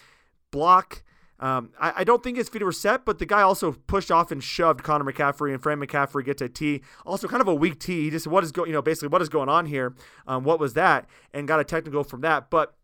block 0.51 1.03
um, 1.41 1.71
I, 1.79 1.93
I, 1.99 2.05
don't 2.05 2.23
think 2.23 2.37
his 2.37 2.49
feet 2.49 2.65
were 2.65 2.73
set, 2.73 3.05
but 3.05 3.21
the 3.21 3.27
guy 3.27 3.43
also 3.43 3.73
pushed 3.73 4.11
off 4.11 4.33
and 4.33 4.43
shoved 4.43 4.83
Connor 4.83 5.05
McCaffery, 5.05 5.53
and 5.53 5.63
Fran 5.63 5.79
McCaffery 5.79 6.25
gets 6.25 6.43
a 6.43 6.49
T. 6.49 6.83
Also, 7.07 7.29
kind 7.29 7.41
of 7.41 7.47
a 7.47 7.55
weak 7.55 7.79
T. 7.79 8.05
He 8.05 8.11
just 8.11 8.27
what 8.27 8.43
is 8.43 8.51
going, 8.51 8.69
you 8.69 8.73
know, 8.73 8.83
basically 8.83 9.09
what 9.09 9.23
is 9.23 9.29
going 9.29 9.49
on 9.49 9.67
here? 9.67 9.95
Um, 10.27 10.43
what 10.43 10.59
was 10.59 10.75
that? 10.75 11.07
And 11.33 11.47
got 11.47 11.61
a 11.61 11.65
technical 11.65 12.03
from 12.03 12.23
that. 12.23 12.51
But 12.51 12.75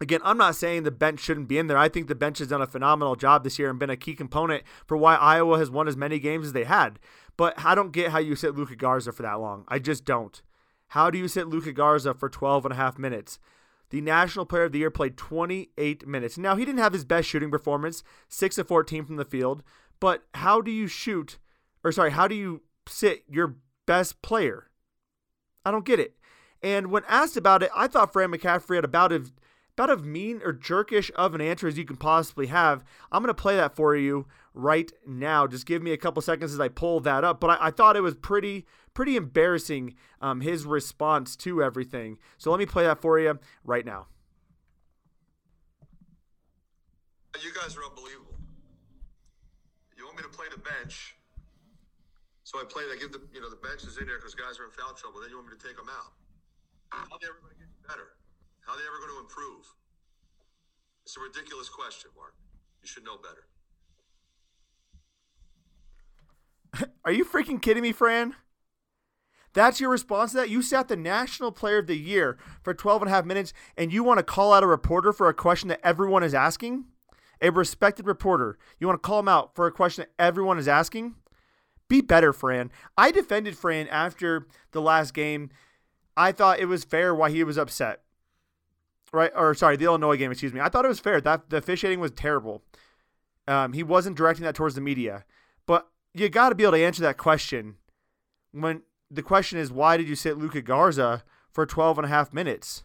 again, 0.00 0.20
I'm 0.24 0.38
not 0.38 0.56
saying 0.56 0.84
the 0.84 0.90
bench 0.90 1.20
shouldn't 1.20 1.48
be 1.48 1.58
in 1.58 1.66
there. 1.66 1.76
I 1.76 1.90
think 1.90 2.08
the 2.08 2.14
bench 2.14 2.38
has 2.38 2.48
done 2.48 2.62
a 2.62 2.66
phenomenal 2.66 3.14
job 3.14 3.44
this 3.44 3.58
year 3.58 3.68
and 3.68 3.78
been 3.78 3.90
a 3.90 3.96
key 3.96 4.14
component 4.14 4.62
for 4.86 4.96
why 4.96 5.16
Iowa 5.16 5.58
has 5.58 5.70
won 5.70 5.86
as 5.86 5.96
many 5.96 6.18
games 6.18 6.46
as 6.46 6.52
they 6.54 6.64
had. 6.64 6.98
But 7.36 7.62
I 7.62 7.74
don't 7.74 7.92
get 7.92 8.10
how 8.10 8.18
you 8.20 8.36
sit 8.36 8.54
Luka 8.54 8.76
Garza 8.76 9.12
for 9.12 9.22
that 9.22 9.38
long. 9.38 9.64
I 9.68 9.78
just 9.78 10.06
don't. 10.06 10.40
How 10.88 11.10
do 11.10 11.18
you 11.18 11.28
sit 11.28 11.46
Luka 11.46 11.72
Garza 11.72 12.14
for 12.14 12.30
12 12.30 12.64
and 12.64 12.72
a 12.72 12.76
half 12.76 12.98
minutes? 12.98 13.38
The 13.92 14.00
National 14.00 14.46
Player 14.46 14.64
of 14.64 14.72
the 14.72 14.78
Year 14.78 14.90
played 14.90 15.18
28 15.18 16.06
minutes. 16.08 16.38
Now, 16.38 16.56
he 16.56 16.64
didn't 16.64 16.80
have 16.80 16.94
his 16.94 17.04
best 17.04 17.28
shooting 17.28 17.50
performance, 17.50 18.02
6 18.30 18.56
of 18.56 18.66
14 18.66 19.04
from 19.04 19.16
the 19.16 19.24
field, 19.26 19.62
but 20.00 20.24
how 20.32 20.62
do 20.62 20.70
you 20.70 20.86
shoot, 20.86 21.38
or 21.84 21.92
sorry, 21.92 22.12
how 22.12 22.26
do 22.26 22.34
you 22.34 22.62
sit 22.88 23.22
your 23.28 23.56
best 23.86 24.22
player? 24.22 24.70
I 25.66 25.70
don't 25.70 25.84
get 25.84 26.00
it. 26.00 26.16
And 26.62 26.90
when 26.90 27.02
asked 27.06 27.36
about 27.36 27.62
it, 27.62 27.70
I 27.76 27.86
thought 27.86 28.14
Fran 28.14 28.30
McCaffery 28.30 28.76
had 28.76 28.84
about 28.84 29.12
as 29.12 29.30
about 29.74 29.90
as 29.90 30.02
mean 30.02 30.40
or 30.42 30.52
jerkish 30.52 31.10
of 31.12 31.34
an 31.34 31.40
answer 31.40 31.66
as 31.66 31.78
you 31.78 31.84
can 31.84 31.96
possibly 31.96 32.46
have. 32.46 32.84
I'm 33.10 33.22
going 33.22 33.34
to 33.34 33.42
play 33.42 33.56
that 33.56 33.74
for 33.74 33.96
you 33.96 34.26
right 34.54 34.90
now. 35.06 35.46
Just 35.46 35.66
give 35.66 35.82
me 35.82 35.92
a 35.92 35.96
couple 35.96 36.20
seconds 36.22 36.52
as 36.52 36.60
I 36.60 36.68
pull 36.68 37.00
that 37.00 37.24
up. 37.24 37.40
But 37.40 37.58
I, 37.58 37.68
I 37.68 37.70
thought 37.70 37.96
it 37.96 38.02
was 38.02 38.14
pretty 38.14 38.66
pretty 38.94 39.16
embarrassing 39.16 39.94
um, 40.20 40.40
his 40.40 40.64
response 40.64 41.36
to 41.36 41.62
everything. 41.62 42.18
So 42.38 42.50
let 42.50 42.58
me 42.58 42.66
play 42.66 42.84
that 42.84 43.00
for 43.00 43.18
you 43.18 43.38
right 43.64 43.84
now. 43.84 44.06
You 47.42 47.50
guys 47.52 47.76
are 47.76 47.84
unbelievable. 47.84 48.36
You 49.96 50.04
want 50.04 50.16
me 50.16 50.22
to 50.22 50.28
play 50.28 50.46
the 50.52 50.60
bench, 50.60 51.16
so 52.44 52.60
I 52.60 52.64
play. 52.64 52.84
I 52.92 52.96
give 53.00 53.10
the 53.10 53.22
you 53.32 53.40
know 53.40 53.48
the 53.48 53.56
bench 53.56 53.82
is 53.84 53.96
in 53.98 54.06
there 54.06 54.18
because 54.18 54.34
guys 54.34 54.60
are 54.60 54.64
in 54.64 54.70
foul 54.70 54.92
trouble. 54.94 55.20
Then 55.20 55.30
you 55.30 55.36
want 55.36 55.48
me 55.48 55.56
to 55.56 55.62
take 55.66 55.76
them 55.76 55.88
out. 55.88 56.12
How 56.90 57.02
are 57.02 57.18
they 57.20 57.26
ever 57.26 57.40
going 57.40 57.54
to 57.54 57.58
get 57.58 57.72
better? 57.88 58.14
How 58.60 58.74
are 58.74 58.78
they 58.78 58.84
ever 58.86 58.98
going 59.00 59.16
to 59.16 59.20
improve? 59.24 59.64
It's 61.04 61.16
a 61.16 61.20
ridiculous 61.20 61.68
question, 61.68 62.10
Mark. 62.16 62.34
You 62.82 62.88
should 62.88 63.04
know 63.04 63.16
better. 63.18 63.46
Are 67.04 67.12
you 67.12 67.24
freaking 67.24 67.60
kidding 67.60 67.82
me, 67.82 67.92
Fran? 67.92 68.34
That's 69.54 69.80
your 69.80 69.90
response 69.90 70.32
to 70.32 70.38
that? 70.38 70.50
You 70.50 70.62
sat 70.62 70.88
the 70.88 70.96
National 70.96 71.52
Player 71.52 71.78
of 71.78 71.86
the 71.86 71.96
Year 71.96 72.38
for 72.62 72.72
12 72.72 73.02
and 73.02 73.10
a 73.10 73.14
half 73.14 73.24
minutes, 73.24 73.52
and 73.76 73.92
you 73.92 74.02
want 74.02 74.18
to 74.18 74.24
call 74.24 74.52
out 74.52 74.62
a 74.62 74.66
reporter 74.66 75.12
for 75.12 75.28
a 75.28 75.34
question 75.34 75.68
that 75.68 75.80
everyone 75.84 76.22
is 76.22 76.34
asking? 76.34 76.84
A 77.40 77.50
respected 77.50 78.06
reporter. 78.06 78.58
You 78.78 78.86
want 78.86 79.02
to 79.02 79.06
call 79.06 79.18
him 79.18 79.28
out 79.28 79.54
for 79.54 79.66
a 79.66 79.72
question 79.72 80.02
that 80.02 80.22
everyone 80.22 80.58
is 80.58 80.68
asking? 80.68 81.16
Be 81.88 82.00
better, 82.00 82.32
Fran. 82.32 82.70
I 82.96 83.10
defended 83.10 83.58
Fran 83.58 83.88
after 83.88 84.46
the 84.70 84.80
last 84.80 85.12
game. 85.12 85.50
I 86.16 86.32
thought 86.32 86.60
it 86.60 86.66
was 86.66 86.84
fair 86.84 87.14
why 87.14 87.30
he 87.30 87.44
was 87.44 87.58
upset. 87.58 88.00
Right? 89.12 89.32
Or, 89.36 89.54
sorry, 89.54 89.76
the 89.76 89.84
Illinois 89.84 90.16
game, 90.16 90.30
excuse 90.30 90.54
me. 90.54 90.60
I 90.60 90.70
thought 90.70 90.86
it 90.86 90.88
was 90.88 91.00
fair. 91.00 91.20
That 91.20 91.50
The 91.50 91.58
officiating 91.58 92.00
was 92.00 92.12
terrible. 92.12 92.62
Um, 93.46 93.74
he 93.74 93.82
wasn't 93.82 94.16
directing 94.16 94.44
that 94.44 94.54
towards 94.54 94.74
the 94.74 94.80
media. 94.80 95.24
But 95.66 95.88
you 96.14 96.28
got 96.30 96.48
to 96.48 96.54
be 96.54 96.62
able 96.62 96.72
to 96.72 96.84
answer 96.84 97.02
that 97.02 97.18
question 97.18 97.76
when 98.52 98.82
the 99.12 99.22
question 99.22 99.58
is 99.58 99.70
why 99.70 99.96
did 99.96 100.08
you 100.08 100.16
sit 100.16 100.38
Luka 100.38 100.62
Garza 100.62 101.22
for 101.50 101.66
12 101.66 101.98
and 101.98 102.06
a 102.06 102.08
half 102.08 102.32
minutes? 102.32 102.84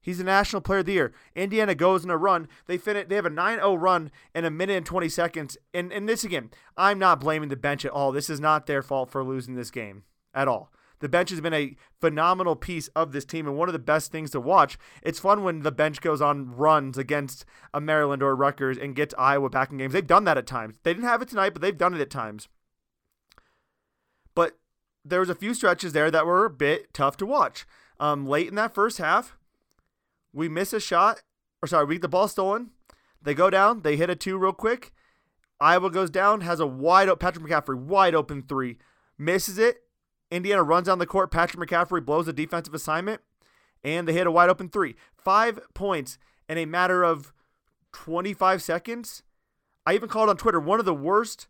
He's 0.00 0.18
the 0.18 0.24
national 0.24 0.62
player 0.62 0.80
of 0.80 0.86
the 0.86 0.94
year. 0.94 1.14
Indiana 1.36 1.76
goes 1.76 2.02
in 2.02 2.10
a 2.10 2.16
run. 2.16 2.48
They 2.66 2.76
finish 2.76 3.06
they 3.08 3.14
have 3.14 3.24
a 3.24 3.30
9-0 3.30 3.80
run 3.80 4.10
in 4.34 4.44
a 4.44 4.50
minute 4.50 4.76
and 4.76 4.86
20 4.86 5.08
seconds. 5.08 5.56
And 5.72 5.92
and 5.92 6.08
this 6.08 6.24
again, 6.24 6.50
I'm 6.76 6.98
not 6.98 7.20
blaming 7.20 7.48
the 7.48 7.56
bench 7.56 7.84
at 7.84 7.92
all. 7.92 8.10
This 8.10 8.28
is 8.28 8.40
not 8.40 8.66
their 8.66 8.82
fault 8.82 9.10
for 9.10 9.22
losing 9.22 9.54
this 9.54 9.70
game 9.70 10.02
at 10.34 10.48
all. 10.48 10.72
The 10.98 11.08
bench 11.08 11.30
has 11.30 11.40
been 11.40 11.54
a 11.54 11.76
phenomenal 12.00 12.54
piece 12.54 12.86
of 12.88 13.10
this 13.10 13.24
team 13.24 13.48
and 13.48 13.56
one 13.56 13.68
of 13.68 13.72
the 13.72 13.78
best 13.80 14.12
things 14.12 14.30
to 14.32 14.40
watch. 14.40 14.78
It's 15.02 15.18
fun 15.18 15.42
when 15.42 15.60
the 15.60 15.72
bench 15.72 16.00
goes 16.00 16.20
on 16.20 16.54
runs 16.54 16.96
against 16.96 17.44
a 17.74 17.80
Maryland 17.80 18.22
or 18.22 18.36
Rutgers 18.36 18.78
and 18.78 18.94
gets 18.94 19.12
Iowa 19.18 19.50
back 19.50 19.72
in 19.72 19.78
games. 19.78 19.92
They've 19.92 20.06
done 20.06 20.24
that 20.24 20.38
at 20.38 20.46
times. 20.46 20.78
They 20.84 20.94
didn't 20.94 21.08
have 21.08 21.20
it 21.20 21.28
tonight, 21.28 21.54
but 21.54 21.62
they've 21.62 21.76
done 21.76 21.94
it 21.94 22.00
at 22.00 22.10
times. 22.10 22.48
There 25.04 25.20
was 25.20 25.28
a 25.28 25.34
few 25.34 25.54
stretches 25.54 25.92
there 25.92 26.10
that 26.10 26.26
were 26.26 26.44
a 26.44 26.50
bit 26.50 26.94
tough 26.94 27.16
to 27.18 27.26
watch. 27.26 27.66
Um, 27.98 28.26
late 28.26 28.48
in 28.48 28.54
that 28.56 28.74
first 28.74 28.98
half, 28.98 29.36
we 30.32 30.48
miss 30.48 30.72
a 30.72 30.80
shot, 30.80 31.22
or 31.62 31.66
sorry, 31.66 31.84
we 31.84 31.96
get 31.96 32.02
the 32.02 32.08
ball 32.08 32.28
stolen. 32.28 32.70
They 33.20 33.34
go 33.34 33.50
down, 33.50 33.82
they 33.82 33.96
hit 33.96 34.10
a 34.10 34.16
two 34.16 34.38
real 34.38 34.52
quick. 34.52 34.92
Iowa 35.60 35.90
goes 35.90 36.10
down, 36.10 36.40
has 36.40 36.58
a 36.58 36.66
wide 36.66 37.08
open 37.08 37.18
Patrick 37.20 37.44
McCaffery 37.44 37.78
wide 37.78 38.14
open 38.14 38.42
three, 38.42 38.78
misses 39.16 39.58
it, 39.58 39.82
Indiana 40.32 40.62
runs 40.62 40.86
down 40.86 40.98
the 40.98 41.06
court. 41.06 41.30
Patrick 41.30 41.68
McCaffery 41.68 42.04
blows 42.04 42.26
a 42.26 42.32
defensive 42.32 42.74
assignment, 42.74 43.20
and 43.84 44.08
they 44.08 44.14
hit 44.14 44.26
a 44.26 44.30
wide 44.30 44.48
open 44.48 44.70
three. 44.70 44.96
Five 45.14 45.60
points 45.74 46.18
in 46.48 46.56
a 46.56 46.64
matter 46.64 47.04
of 47.04 47.32
25 47.92 48.62
seconds. 48.62 49.22
I 49.84 49.94
even 49.94 50.08
called 50.08 50.30
on 50.30 50.38
Twitter 50.38 50.58
one 50.58 50.80
of 50.80 50.86
the 50.86 50.94
worst, 50.94 51.48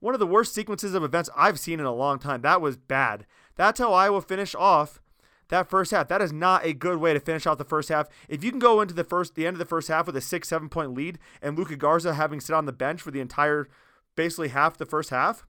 one 0.00 0.14
of 0.14 0.20
the 0.20 0.26
worst 0.26 0.54
sequences 0.54 0.94
of 0.94 1.04
events 1.04 1.30
I've 1.36 1.60
seen 1.60 1.78
in 1.78 1.86
a 1.86 1.94
long 1.94 2.18
time. 2.18 2.42
That 2.42 2.60
was 2.60 2.76
bad. 2.76 3.26
That's 3.56 3.78
how 3.78 3.92
Iowa 3.92 4.22
finished 4.22 4.56
off 4.56 5.00
that 5.48 5.68
first 5.68 5.90
half. 5.90 6.08
That 6.08 6.22
is 6.22 6.32
not 6.32 6.64
a 6.64 6.72
good 6.72 6.98
way 6.98 7.12
to 7.12 7.20
finish 7.20 7.46
off 7.46 7.58
the 7.58 7.64
first 7.64 7.88
half. 7.90 8.08
If 8.28 8.42
you 8.42 8.50
can 8.50 8.58
go 8.58 8.80
into 8.80 8.94
the 8.94 9.04
first 9.04 9.34
the 9.34 9.46
end 9.46 9.54
of 9.54 9.58
the 9.58 9.64
first 9.64 9.88
half 9.88 10.06
with 10.06 10.16
a 10.16 10.20
six, 10.20 10.48
seven 10.48 10.68
point 10.68 10.94
lead 10.94 11.18
and 11.42 11.56
Luka 11.56 11.76
Garza 11.76 12.14
having 12.14 12.40
sit 12.40 12.54
on 12.54 12.66
the 12.66 12.72
bench 12.72 13.02
for 13.02 13.10
the 13.10 13.20
entire 13.20 13.68
basically 14.16 14.48
half 14.48 14.76
the 14.76 14.86
first 14.86 15.10
half, 15.10 15.46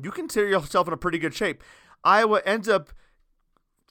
you 0.00 0.10
consider 0.10 0.48
yourself 0.48 0.86
in 0.86 0.92
a 0.92 0.98
pretty 0.98 1.18
good 1.18 1.34
shape. 1.34 1.62
Iowa 2.04 2.42
ends 2.44 2.68
up 2.68 2.92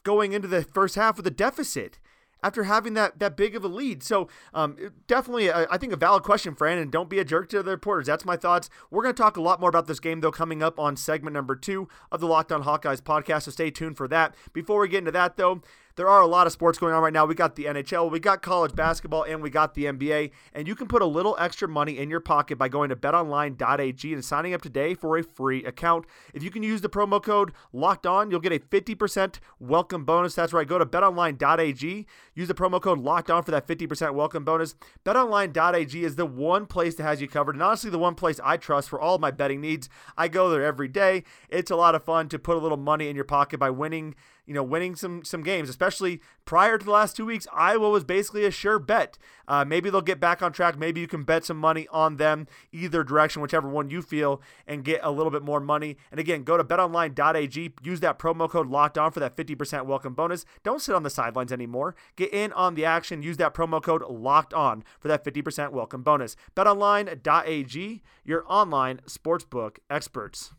going 0.04 0.34
into 0.34 0.48
the 0.48 0.64
first 0.64 0.96
half 0.96 1.18
with 1.18 1.28
a 1.28 1.32
deficit 1.32 2.00
after 2.46 2.66
having 2.66 2.94
that 2.94 3.18
that 3.18 3.36
big 3.36 3.56
of 3.56 3.64
a 3.64 3.68
lead. 3.68 4.04
So 4.04 4.30
um, 4.54 4.78
definitely, 5.08 5.48
a, 5.48 5.68
I 5.72 5.78
think 5.80 5.92
a 5.92 5.98
valid 5.98 6.22
question, 6.22 6.54
Fran. 6.54 6.78
And 6.78 6.92
don't 6.92 7.10
be 7.10 7.18
a 7.18 7.26
jerk 7.26 7.50
to 7.50 7.64
the 7.64 7.72
reporters. 7.72 8.06
That's 8.06 8.24
my 8.24 8.38
thoughts. 8.38 8.70
We're 8.92 9.02
going 9.02 9.16
to 9.16 9.22
talk 9.22 9.36
a 9.36 9.42
lot 9.42 9.60
more 9.60 9.70
about 9.70 9.88
this 9.88 10.00
game 10.00 10.22
though 10.22 10.32
coming 10.32 10.62
up 10.62 10.80
on 10.80 10.96
segment 10.96 11.34
number 11.34 11.56
two 11.56 11.88
of 12.12 12.22
the 12.22 12.28
Locked 12.28 12.52
On 12.52 12.64
Hawkeyes 12.64 13.02
podcast. 13.02 13.44
So 13.44 13.52
stay 13.52 13.72
tuned 13.72 13.98
for 13.98 14.08
that. 14.10 14.36
Before 14.54 14.80
we 14.80 14.88
get 14.88 15.00
into 15.00 15.12
that 15.12 15.38
though, 15.38 15.62
there 15.96 16.10
are 16.10 16.22
a 16.22 16.28
lot 16.28 16.46
of 16.46 16.54
sports 16.54 16.78
going 16.78 16.94
on 16.94 17.02
right 17.02 17.14
now. 17.14 17.26
We 17.26 17.36
got 17.36 17.56
the 17.56 17.66
NHL, 17.66 18.12
we 18.12 18.20
got 18.20 18.42
college 18.42 18.76
basketball, 18.76 19.24
and 19.24 19.42
we 19.42 19.50
got 19.50 19.74
the 19.74 19.86
NBA. 19.86 20.32
And 20.54 20.68
you 20.68 20.76
can 20.76 20.88
put 20.88 21.02
a 21.02 21.06
little 21.06 21.36
extra 21.40 21.68
money 21.68 21.98
in 21.98 22.10
your 22.10 22.20
pocket 22.20 22.58
by 22.58 22.68
going 22.68 22.90
to 22.90 22.96
betonline.ag 22.96 24.14
and 24.14 24.26
signing 24.26 24.54
up 24.54 24.62
today 24.62 24.94
for 24.94 25.18
a 25.18 25.24
free 25.24 25.64
account. 25.64 26.06
If 26.34 26.44
you 26.44 26.52
can 26.52 26.64
use 26.64 26.82
the 26.82 26.90
promo 26.90 27.24
code 27.24 27.54
locked 27.72 28.06
on, 28.06 28.30
you'll 28.30 28.42
get 28.42 28.52
a 28.52 28.60
50% 28.60 29.40
welcome 29.60 30.04
bonus. 30.04 30.36
That's 30.36 30.54
right. 30.54 30.68
Go 30.68 30.78
to 30.78 30.86
betonline.ag, 30.86 32.06
use 32.34 32.48
the 32.48 32.54
promo 32.54 32.82
code 32.82 33.00
locked 33.00 33.32
on 33.32 33.44
for 33.44 33.52
that 33.52 33.68
50% 33.68 34.14
welcome 34.14 34.44
bonus. 34.44 34.76
Betonline.ag 35.06 36.04
is 36.04 36.16
the 36.16 36.26
one 36.26 36.66
place 36.66 36.96
that 36.96 37.04
has 37.04 37.22
you 37.22 37.28
covered, 37.28 37.56
and 37.56 37.64
honestly, 37.64 37.90
the 37.90 38.00
one 38.00 38.16
place 38.16 38.40
I 38.44 38.58
trust 38.58 38.90
for 38.90 39.00
all 39.00 39.18
my 39.18 39.32
betting 39.32 39.62
needs. 39.62 39.90
I 40.18 40.28
go 40.28 40.50
there 40.50 40.64
every 40.64 40.88
day. 40.88 41.24
It's 41.50 41.72
a 41.72 41.76
lot 41.76 41.96
of 41.96 42.04
fun 42.04 42.28
to 42.30 42.40
put 42.40 42.58
a 42.58 42.60
little 42.60 42.78
money 42.78 43.08
in 43.08 43.16
your 43.16 43.26
pocket 43.26 43.60
by 43.60 43.70
winning 43.70 44.16
you 44.46 44.54
know, 44.54 44.64
winning 44.64 44.96
some 44.96 45.24
some 45.24 45.44
games, 45.44 45.70
especially 45.70 46.22
prior 46.46 46.78
to 46.78 46.86
the 46.86 46.92
last 46.92 47.16
two 47.16 47.26
weeks. 47.26 47.48
Iowa 47.52 47.90
was 47.90 48.04
basically 48.04 48.46
a 48.46 48.52
sure 48.52 48.80
bet. 48.80 49.18
Uh, 49.48 49.66
maybe 49.66 49.90
they'll 49.90 50.02
get 50.02 50.20
back 50.20 50.42
on 50.42 50.52
track. 50.52 50.78
Maybe 50.78 51.02
you 51.02 51.08
can 51.08 51.24
bet 51.24 51.46
some 51.46 51.58
money 51.58 51.88
on 51.92 52.18
them 52.18 52.48
either 52.72 53.04
direction, 53.04 53.42
whichever 53.42 53.68
one 53.68 53.90
you 53.90 54.02
feel, 54.02 54.42
and 54.68 54.84
get 54.84 55.00
a 55.04 55.12
little 55.12 55.32
bit 55.32 55.44
more 55.44 55.60
money. 55.60 55.98
And 56.12 56.20
again, 56.20 56.44
go 56.44 56.58
to 56.58 56.64
betonline.ag, 56.64 57.74
use 57.84 58.00
that 58.00 58.20
promo 58.20 58.50
code 58.50 58.68
locked 58.68 58.98
on 58.98 59.12
for 59.12 59.20
that 59.20 59.36
50% 59.36 59.86
welcome 59.86 60.14
bonus. 60.14 60.46
Don't 60.64 60.82
sit 60.82 60.96
on 60.96 61.04
the 61.04 61.10
sidelines 61.10 61.52
anymore. 61.52 61.96
Get 62.16 62.34
in 62.34 62.52
on 62.54 62.76
the 62.76 62.86
action. 62.86 63.24
Use 63.24 63.38
that 63.38 63.54
promo 63.54 63.82
code 63.82 64.04
locked 64.04 64.54
on 64.54 64.84
for 65.00 65.08
that 65.08 65.24
50% 65.24 65.72
welcome 65.72 66.04
bonus. 66.04 66.36
Betonline.ag, 66.56 68.02
your 68.24 68.44
online 68.48 69.02
sportsbook 69.08 69.78
experts. 69.90 70.54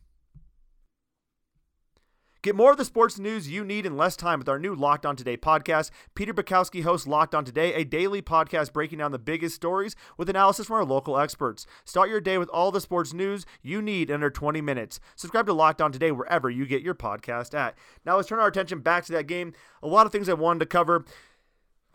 Get 2.46 2.54
more 2.54 2.70
of 2.70 2.76
the 2.76 2.84
sports 2.84 3.18
news 3.18 3.50
you 3.50 3.64
need 3.64 3.86
in 3.86 3.96
less 3.96 4.14
time 4.14 4.38
with 4.38 4.48
our 4.48 4.60
new 4.60 4.72
Locked 4.72 5.04
On 5.04 5.16
Today 5.16 5.36
podcast. 5.36 5.90
Peter 6.14 6.32
Bukowski 6.32 6.84
hosts 6.84 7.04
Locked 7.04 7.34
On 7.34 7.44
Today, 7.44 7.74
a 7.74 7.82
daily 7.82 8.22
podcast 8.22 8.72
breaking 8.72 9.00
down 9.00 9.10
the 9.10 9.18
biggest 9.18 9.56
stories 9.56 9.96
with 10.16 10.30
analysis 10.30 10.68
from 10.68 10.76
our 10.76 10.84
local 10.84 11.18
experts. 11.18 11.66
Start 11.84 12.08
your 12.08 12.20
day 12.20 12.38
with 12.38 12.48
all 12.50 12.70
the 12.70 12.80
sports 12.80 13.12
news 13.12 13.46
you 13.62 13.82
need 13.82 14.10
in 14.10 14.14
under 14.14 14.30
20 14.30 14.60
minutes. 14.60 15.00
Subscribe 15.16 15.46
to 15.46 15.52
Locked 15.52 15.82
On 15.82 15.90
Today 15.90 16.12
wherever 16.12 16.48
you 16.48 16.66
get 16.66 16.82
your 16.82 16.94
podcast 16.94 17.52
at. 17.52 17.76
Now 18.04 18.14
let's 18.14 18.28
turn 18.28 18.38
our 18.38 18.46
attention 18.46 18.78
back 18.78 19.04
to 19.06 19.12
that 19.14 19.26
game. 19.26 19.52
A 19.82 19.88
lot 19.88 20.06
of 20.06 20.12
things 20.12 20.28
I 20.28 20.34
wanted 20.34 20.60
to 20.60 20.66
cover. 20.66 21.04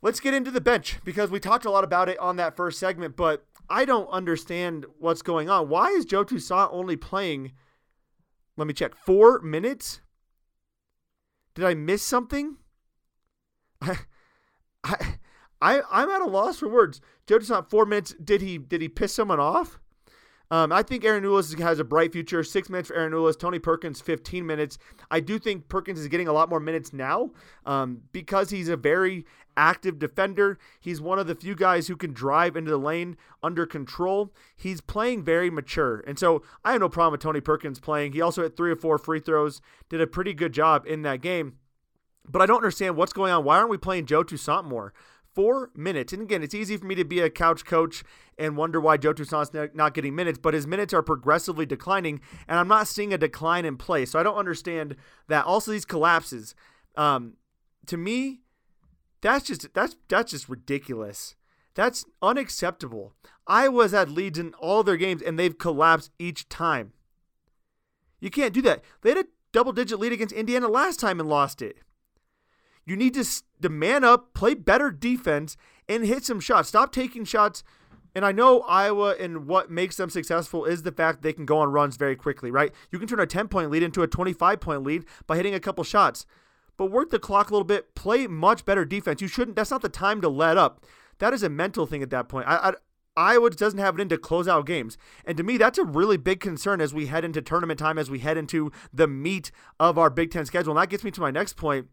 Let's 0.02 0.20
get 0.20 0.34
into 0.34 0.52
the 0.52 0.60
bench 0.60 0.98
because 1.06 1.32
we 1.32 1.40
talked 1.40 1.64
a 1.64 1.72
lot 1.72 1.86
about 1.86 2.10
it 2.10 2.20
on 2.20 2.36
that 2.36 2.58
first 2.58 2.78
segment, 2.78 3.16
but 3.16 3.46
I 3.70 3.86
don't 3.86 4.10
understand 4.10 4.86
what's 5.00 5.22
going 5.22 5.50
on. 5.50 5.70
Why 5.70 5.92
is 5.92 6.04
Joe 6.04 6.26
Toussaint 6.26 6.74
only 6.74 6.98
playing, 6.98 7.54
let 8.58 8.68
me 8.68 8.74
check, 8.74 8.96
four 9.06 9.40
minutes? 9.40 10.02
Did 11.56 11.66
I 11.66 11.74
miss 11.74 12.04
something? 12.04 12.58
I, 13.82 13.98
I, 14.84 15.16
I 15.62 15.82
I'm 15.92 16.10
at 16.10 16.22
a 16.22 16.26
loss 16.26 16.60
for 16.60 16.70
words. 16.70 17.02
Joe 17.28 17.40
Toussaint 17.40 17.70
four 17.70 17.86
minutes. 17.86 18.16
Did 18.24 18.42
he 18.42 18.58
did 18.58 18.82
he 18.82 18.88
piss 18.88 19.14
someone 19.14 19.40
off? 19.40 19.80
Um, 20.52 20.74
I 20.74 20.84
think 20.84 21.04
Ahron 21.04 21.24
Ulis 21.24 21.58
has 21.60 21.80
a 21.80 21.84
bright 21.86 22.12
future. 22.12 22.44
Six 22.44 22.70
minutes 22.70 22.90
for 22.90 22.96
Ahron 22.96 23.12
Ulis. 23.12 23.40
Tony 23.40 23.58
Perkins, 23.58 24.02
15 24.02 24.46
minutes. 24.46 24.78
I 25.10 25.22
do 25.22 25.40
think 25.40 25.70
Perkins 25.70 26.00
is 26.00 26.10
getting 26.10 26.28
a 26.28 26.34
lot 26.34 26.50
more 26.50 26.60
minutes 26.60 26.92
now 26.92 27.32
um, 27.66 28.02
because 28.12 28.50
he's 28.50 28.68
a 28.68 28.76
very 28.76 29.26
active 29.56 29.98
defender. 29.98 30.60
He's 30.80 31.00
one 31.00 31.20
of 31.20 31.28
the 31.28 31.36
few 31.36 31.56
guys 31.56 31.88
who 31.88 31.96
can 31.96 32.12
drive 32.12 32.58
into 32.58 32.70
the 32.70 32.78
lane 32.78 33.16
under 33.42 33.66
control. 33.66 34.34
He's 34.56 34.82
playing 34.82 35.24
very 35.24 35.50
mature. 35.50 36.04
And 36.06 36.20
so 36.20 36.44
I 36.66 36.74
have 36.74 36.82
no 36.82 36.90
problem 36.90 37.14
with 37.14 37.22
Tony 37.22 37.42
Perkins 37.42 37.80
playing. 37.80 38.12
He 38.12 38.22
also 38.22 38.44
hit 38.44 38.58
three 38.58 38.72
or 38.72 38.76
four 38.76 38.98
free 38.98 39.22
throws, 39.22 39.62
did 39.88 40.02
a 40.02 40.08
pretty 40.08 40.34
good 40.34 40.52
job 40.52 40.86
in 40.86 41.04
that 41.04 41.22
game. 41.22 41.60
But 42.28 42.42
I 42.42 42.46
don't 42.46 42.58
understand 42.58 42.98
what's 42.98 43.14
going 43.14 43.32
on. 43.32 43.46
Why 43.46 43.58
aren't 43.58 43.70
we 43.70 43.78
playing 43.78 44.06
Joe 44.06 44.24
Toussaint 44.24 44.66
more? 44.66 44.94
Four 45.34 45.72
minutes. 45.76 46.14
And 46.14 46.22
again, 46.22 46.44
it's 46.44 46.54
easy 46.54 46.78
for 46.78 46.86
me 46.86 46.96
to 46.96 47.06
be 47.06 47.20
a 47.20 47.30
couch 47.30 47.66
coach 47.66 48.04
and 48.38 48.58
wonder 48.58 48.80
why 48.80 48.98
Joe 48.98 49.14
Toussaint's 49.14 49.52
not 49.74 49.94
getting 49.94 50.16
minutes, 50.16 50.40
but 50.42 50.54
his 50.54 50.68
minutes 50.68 50.94
are 50.94 51.02
progressively 51.04 51.66
declining, 51.66 52.22
and 52.48 52.60
I'm 52.60 52.68
not 52.68 52.88
seeing 52.88 53.14
a 53.14 53.18
decline 53.18 53.66
in 53.66 53.78
play. 53.78 54.06
So 54.06 54.20
I 54.20 54.24
don't 54.24 54.38
understand 54.38 54.96
that. 55.28 55.46
Also, 55.46 55.72
these 55.72 55.86
collapses, 55.86 56.56
um, 56.96 57.34
to 57.86 57.98
me, 57.98 58.42
that's 59.22 59.46
just 59.46 59.74
that's 59.74 59.96
that's 60.08 60.32
just 60.32 60.50
ridiculous. 60.50 61.36
That's 61.74 62.06
unacceptable. 62.22 63.14
Iowa's 63.48 63.92
had 63.92 64.10
leads 64.10 64.38
in 64.38 64.54
all 64.56 64.84
their 64.84 64.98
games, 64.98 65.22
and 65.22 65.40
they've 65.40 65.58
collapsed 65.58 66.12
each 66.20 66.50
time. 66.50 66.94
You 68.20 68.30
can't 68.30 68.54
do 68.54 68.62
that. 68.64 68.84
They 69.02 69.10
had 69.10 69.20
a 69.20 69.26
double-digit 69.52 70.00
lead 70.00 70.12
against 70.12 70.34
Indiana 70.34 70.68
last 70.68 71.00
time 71.00 71.20
and 71.20 71.30
lost 71.30 71.62
it. 71.62 71.78
You 72.86 72.96
need 72.96 73.14
to, 73.14 73.26
to 73.62 73.70
man 73.70 74.04
up, 74.04 74.34
play 74.34 74.54
better 74.54 74.92
defense, 74.92 75.58
and 75.88 76.06
hit 76.06 76.24
some 76.24 76.40
shots. 76.40 76.70
Stop 76.70 76.92
taking 76.92 77.26
shots. 77.26 77.64
And 78.14 78.26
I 78.26 78.32
know 78.32 78.62
Iowa 78.62 79.16
and 79.20 79.48
what 79.48 79.72
makes 79.72 79.96
them 79.98 80.10
successful 80.10 80.66
is 80.66 80.84
the 80.84 80.92
fact 80.92 81.22
they 81.22 81.34
can 81.34 81.46
go 81.46 81.60
on 81.60 81.72
runs 81.72 81.96
very 81.96 82.16
quickly, 82.16 82.52
right? 82.52 82.74
You 82.92 83.00
can 83.00 83.08
turn 83.08 83.20
a 83.20 83.26
10 83.26 83.48
point 83.48 83.72
lead 83.72 83.84
into 83.84 84.04
a 84.04 84.08
25 84.08 84.60
point 84.60 84.84
lead 84.84 85.06
by 85.28 85.38
hitting 85.38 85.54
a 85.54 85.60
couple 85.60 85.84
shots. 85.84 86.26
But 86.78 86.92
work 86.92 87.10
the 87.10 87.20
clock 87.20 87.50
a 87.50 87.54
little 87.54 87.66
bit, 87.66 87.96
play 87.96 88.28
much 88.28 88.66
better 88.66 88.86
defense. 88.86 89.22
You 89.22 89.28
shouldn't, 89.28 89.56
that's 89.56 89.72
not 89.72 89.82
the 89.82 89.90
time 89.90 90.20
to 90.22 90.30
let 90.30 90.58
up. 90.58 90.86
That 91.20 91.34
is 91.34 91.44
a 91.44 91.50
mental 91.50 91.86
thing 91.86 92.02
at 92.02 92.10
that 92.10 92.28
point. 92.28 92.48
I, 92.48 92.70
I 92.70 92.74
Iowa 93.18 93.50
doesn't 93.50 93.80
have 93.80 93.96
it 93.96 94.02
in 94.02 94.10
to 94.10 94.18
close 94.18 94.48
out 94.48 94.66
games. 94.66 94.98
And 95.26 95.38
to 95.38 95.44
me, 95.44 95.58
that's 95.58 95.78
a 95.78 95.84
really 95.84 96.18
big 96.18 96.40
concern 96.40 96.80
as 96.80 96.94
we 96.94 97.08
head 97.08 97.26
into 97.26 97.42
tournament 97.42 97.78
time, 97.78 97.98
as 97.98 98.10
we 98.10 98.20
head 98.20 98.38
into 98.38 98.72
the 98.94 99.08
meat 99.08 99.52
of 99.80 99.98
our 99.98 100.10
Big 100.10 100.32
Ten 100.32 100.46
schedule. 100.46 100.72
And 100.72 100.82
that 100.82 100.90
gets 100.90 101.04
me 101.04 101.12
to 101.12 101.22
my 101.22 101.30
next 101.30 101.58
point. 101.58 101.88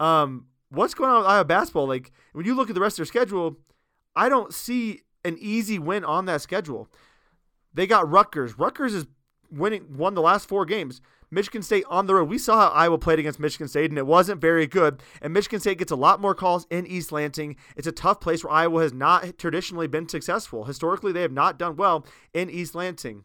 Um, 0.00 0.46
what's 0.70 0.94
going 0.94 1.10
on 1.10 1.18
with 1.18 1.26
Iowa 1.26 1.44
basketball? 1.44 1.86
Like 1.86 2.12
when 2.32 2.46
you 2.46 2.54
look 2.54 2.68
at 2.68 2.74
the 2.74 2.80
rest 2.80 2.94
of 2.94 2.98
their 2.98 3.06
schedule, 3.06 3.56
I 4.14 4.28
don't 4.28 4.52
see 4.52 5.02
an 5.24 5.36
easy 5.40 5.78
win 5.78 6.04
on 6.04 6.26
that 6.26 6.42
schedule. 6.42 6.88
They 7.74 7.86
got 7.86 8.08
Rutgers. 8.10 8.58
Rutgers 8.58 8.94
is 8.94 9.06
winning 9.50 9.96
won 9.96 10.14
the 10.14 10.22
last 10.22 10.48
four 10.48 10.64
games. 10.64 11.00
Michigan 11.30 11.62
State 11.62 11.84
on 11.88 12.06
the 12.06 12.14
road. 12.14 12.28
We 12.28 12.38
saw 12.38 12.56
how 12.56 12.68
Iowa 12.68 12.98
played 12.98 13.18
against 13.18 13.38
Michigan 13.38 13.68
State, 13.68 13.90
and 13.90 13.98
it 13.98 14.06
wasn't 14.06 14.40
very 14.40 14.66
good. 14.66 15.02
And 15.20 15.34
Michigan 15.34 15.60
State 15.60 15.78
gets 15.78 15.92
a 15.92 15.96
lot 15.96 16.20
more 16.20 16.34
calls 16.34 16.66
in 16.70 16.86
East 16.86 17.12
Lansing. 17.12 17.56
It's 17.76 17.86
a 17.86 17.92
tough 17.92 18.20
place 18.20 18.42
where 18.42 18.52
Iowa 18.52 18.82
has 18.82 18.94
not 18.94 19.36
traditionally 19.36 19.88
been 19.88 20.08
successful. 20.08 20.64
Historically, 20.64 21.12
they 21.12 21.22
have 21.22 21.32
not 21.32 21.58
done 21.58 21.76
well 21.76 22.06
in 22.32 22.48
East 22.48 22.74
Lansing. 22.74 23.24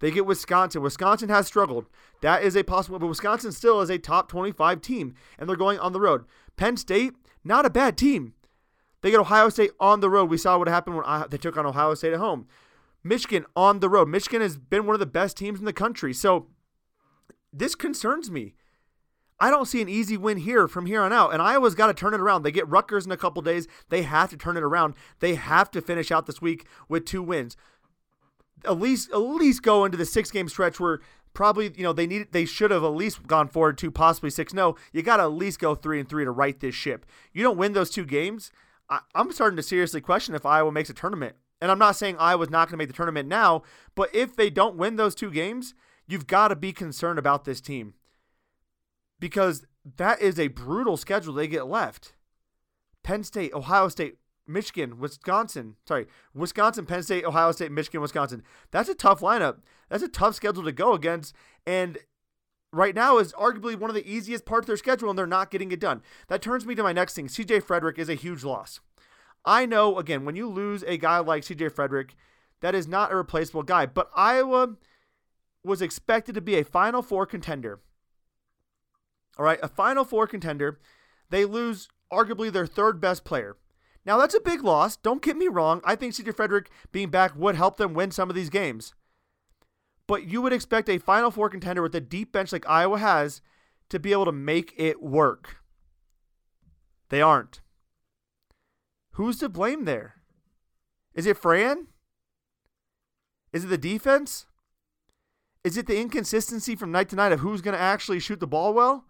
They 0.00 0.10
get 0.10 0.26
Wisconsin. 0.26 0.82
Wisconsin 0.82 1.28
has 1.28 1.46
struggled. 1.46 1.86
That 2.20 2.42
is 2.42 2.56
a 2.56 2.62
possible, 2.62 2.98
but 2.98 3.06
Wisconsin 3.06 3.52
still 3.52 3.80
is 3.80 3.90
a 3.90 3.98
top 3.98 4.28
25 4.28 4.80
team, 4.80 5.14
and 5.38 5.48
they're 5.48 5.56
going 5.56 5.78
on 5.78 5.92
the 5.92 6.00
road. 6.00 6.24
Penn 6.56 6.76
State, 6.76 7.14
not 7.42 7.66
a 7.66 7.70
bad 7.70 7.96
team. 7.96 8.34
They 9.02 9.10
get 9.10 9.20
Ohio 9.20 9.48
State 9.48 9.72
on 9.78 10.00
the 10.00 10.10
road. 10.10 10.30
We 10.30 10.38
saw 10.38 10.58
what 10.58 10.68
happened 10.68 10.96
when 10.96 11.04
uh, 11.04 11.26
they 11.28 11.36
took 11.36 11.56
on 11.56 11.66
Ohio 11.66 11.94
State 11.94 12.14
at 12.14 12.18
home. 12.18 12.46
Michigan 13.02 13.44
on 13.54 13.80
the 13.80 13.88
road. 13.88 14.08
Michigan 14.08 14.40
has 14.40 14.56
been 14.56 14.86
one 14.86 14.94
of 14.94 15.00
the 15.00 15.06
best 15.06 15.36
teams 15.36 15.58
in 15.58 15.66
the 15.66 15.74
country. 15.74 16.14
So 16.14 16.46
this 17.52 17.74
concerns 17.74 18.30
me. 18.30 18.54
I 19.38 19.50
don't 19.50 19.66
see 19.66 19.82
an 19.82 19.88
easy 19.88 20.16
win 20.16 20.38
here 20.38 20.66
from 20.66 20.86
here 20.86 21.02
on 21.02 21.12
out. 21.12 21.32
And 21.34 21.42
Iowa's 21.42 21.74
got 21.74 21.88
to 21.88 21.94
turn 21.94 22.14
it 22.14 22.20
around. 22.20 22.42
They 22.44 22.52
get 22.52 22.68
Rutgers 22.68 23.04
in 23.04 23.12
a 23.12 23.16
couple 23.16 23.42
days. 23.42 23.68
They 23.90 24.02
have 24.02 24.30
to 24.30 24.38
turn 24.38 24.56
it 24.56 24.62
around. 24.62 24.94
They 25.18 25.34
have 25.34 25.70
to 25.72 25.82
finish 25.82 26.10
out 26.10 26.24
this 26.24 26.40
week 26.40 26.66
with 26.88 27.04
two 27.04 27.22
wins 27.22 27.56
at 28.66 28.78
least 28.78 29.10
at 29.10 29.18
least 29.18 29.62
go 29.62 29.84
into 29.84 29.96
the 29.96 30.04
six 30.04 30.30
game 30.30 30.48
stretch 30.48 30.80
where 30.80 31.00
probably 31.32 31.72
you 31.76 31.82
know 31.82 31.92
they 31.92 32.06
need 32.06 32.32
they 32.32 32.44
should 32.44 32.70
have 32.70 32.84
at 32.84 32.88
least 32.88 33.26
gone 33.26 33.48
forward 33.48 33.78
to 33.78 33.90
possibly 33.90 34.30
six. 34.30 34.52
No, 34.52 34.76
you 34.92 35.02
got 35.02 35.18
to 35.18 35.24
at 35.24 35.32
least 35.32 35.58
go 35.58 35.74
three 35.74 36.00
and 36.00 36.08
three 36.08 36.24
to 36.24 36.30
right 36.30 36.58
this 36.58 36.74
ship. 36.74 37.06
You 37.32 37.42
don't 37.42 37.58
win 37.58 37.72
those 37.72 37.90
two 37.90 38.04
games. 38.04 38.50
I, 38.88 39.00
I'm 39.14 39.32
starting 39.32 39.56
to 39.56 39.62
seriously 39.62 40.00
question 40.00 40.34
if 40.34 40.46
Iowa 40.46 40.72
makes 40.72 40.90
a 40.90 40.94
tournament. 40.94 41.36
And 41.60 41.70
I'm 41.70 41.78
not 41.78 41.96
saying 41.96 42.16
Iowa's 42.18 42.50
not 42.50 42.68
going 42.68 42.72
to 42.72 42.76
make 42.76 42.88
the 42.88 42.94
tournament 42.94 43.28
now, 43.28 43.62
but 43.94 44.14
if 44.14 44.36
they 44.36 44.50
don't 44.50 44.76
win 44.76 44.96
those 44.96 45.14
two 45.14 45.30
games, 45.30 45.72
you've 46.06 46.26
got 46.26 46.48
to 46.48 46.56
be 46.56 46.72
concerned 46.72 47.18
about 47.18 47.44
this 47.44 47.60
team 47.60 47.94
because 49.18 49.64
that 49.96 50.20
is 50.20 50.38
a 50.38 50.48
brutal 50.48 50.96
schedule 50.96 51.32
they 51.32 51.48
get 51.48 51.66
left. 51.66 52.12
Penn 53.02 53.22
State, 53.22 53.54
Ohio 53.54 53.88
State, 53.88 54.16
Michigan, 54.46 54.98
Wisconsin, 54.98 55.76
sorry, 55.86 56.06
Wisconsin, 56.34 56.86
Penn 56.86 57.02
State, 57.02 57.24
Ohio 57.24 57.52
State, 57.52 57.72
Michigan, 57.72 58.00
Wisconsin. 58.00 58.42
That's 58.70 58.88
a 58.88 58.94
tough 58.94 59.20
lineup. 59.20 59.58
That's 59.88 60.02
a 60.02 60.08
tough 60.08 60.34
schedule 60.34 60.64
to 60.64 60.72
go 60.72 60.92
against. 60.92 61.34
And 61.66 61.98
right 62.72 62.94
now 62.94 63.18
is 63.18 63.32
arguably 63.34 63.76
one 63.76 63.90
of 63.90 63.96
the 63.96 64.10
easiest 64.10 64.44
parts 64.44 64.64
of 64.64 64.68
their 64.68 64.76
schedule, 64.76 65.08
and 65.08 65.18
they're 65.18 65.26
not 65.26 65.50
getting 65.50 65.72
it 65.72 65.80
done. 65.80 66.02
That 66.28 66.42
turns 66.42 66.66
me 66.66 66.74
to 66.74 66.82
my 66.82 66.92
next 66.92 67.14
thing. 67.14 67.28
CJ 67.28 67.62
Frederick 67.62 67.98
is 67.98 68.08
a 68.08 68.14
huge 68.14 68.44
loss. 68.44 68.80
I 69.44 69.66
know, 69.66 69.98
again, 69.98 70.24
when 70.24 70.36
you 70.36 70.48
lose 70.48 70.82
a 70.84 70.96
guy 70.96 71.18
like 71.18 71.44
CJ 71.44 71.72
Frederick, 71.72 72.14
that 72.60 72.74
is 72.74 72.88
not 72.88 73.12
a 73.12 73.16
replaceable 73.16 73.62
guy, 73.62 73.86
but 73.86 74.10
Iowa 74.14 74.76
was 75.62 75.82
expected 75.82 76.34
to 76.34 76.40
be 76.40 76.56
a 76.56 76.64
Final 76.64 77.02
Four 77.02 77.26
contender. 77.26 77.80
All 79.38 79.44
right, 79.44 79.58
a 79.62 79.68
Final 79.68 80.04
Four 80.04 80.26
contender. 80.26 80.80
They 81.30 81.44
lose 81.44 81.88
arguably 82.12 82.52
their 82.52 82.66
third 82.66 83.00
best 83.00 83.24
player. 83.24 83.56
Now, 84.06 84.18
that's 84.18 84.34
a 84.34 84.40
big 84.40 84.62
loss. 84.62 84.96
Don't 84.96 85.22
get 85.22 85.36
me 85.36 85.48
wrong. 85.48 85.80
I 85.84 85.96
think 85.96 86.12
CJ 86.12 86.36
Frederick 86.36 86.70
being 86.92 87.08
back 87.08 87.34
would 87.36 87.54
help 87.54 87.76
them 87.78 87.94
win 87.94 88.10
some 88.10 88.28
of 88.28 88.36
these 88.36 88.50
games. 88.50 88.94
But 90.06 90.28
you 90.28 90.42
would 90.42 90.52
expect 90.52 90.88
a 90.88 90.98
Final 90.98 91.30
Four 91.30 91.48
contender 91.48 91.80
with 91.80 91.94
a 91.94 92.00
deep 92.00 92.32
bench 92.32 92.52
like 92.52 92.68
Iowa 92.68 92.98
has 92.98 93.40
to 93.88 93.98
be 93.98 94.12
able 94.12 94.26
to 94.26 94.32
make 94.32 94.74
it 94.76 95.02
work. 95.02 95.56
They 97.08 97.22
aren't. 97.22 97.60
Who's 99.12 99.38
to 99.38 99.48
blame 99.48 99.84
there? 99.84 100.16
Is 101.14 101.26
it 101.26 101.38
Fran? 101.38 101.86
Is 103.52 103.64
it 103.64 103.68
the 103.68 103.78
defense? 103.78 104.46
Is 105.62 105.76
it 105.78 105.86
the 105.86 105.98
inconsistency 105.98 106.76
from 106.76 106.92
night 106.92 107.08
to 107.10 107.16
night 107.16 107.32
of 107.32 107.40
who's 107.40 107.62
going 107.62 107.76
to 107.76 107.80
actually 107.80 108.18
shoot 108.18 108.40
the 108.40 108.46
ball 108.46 108.74
well? 108.74 109.06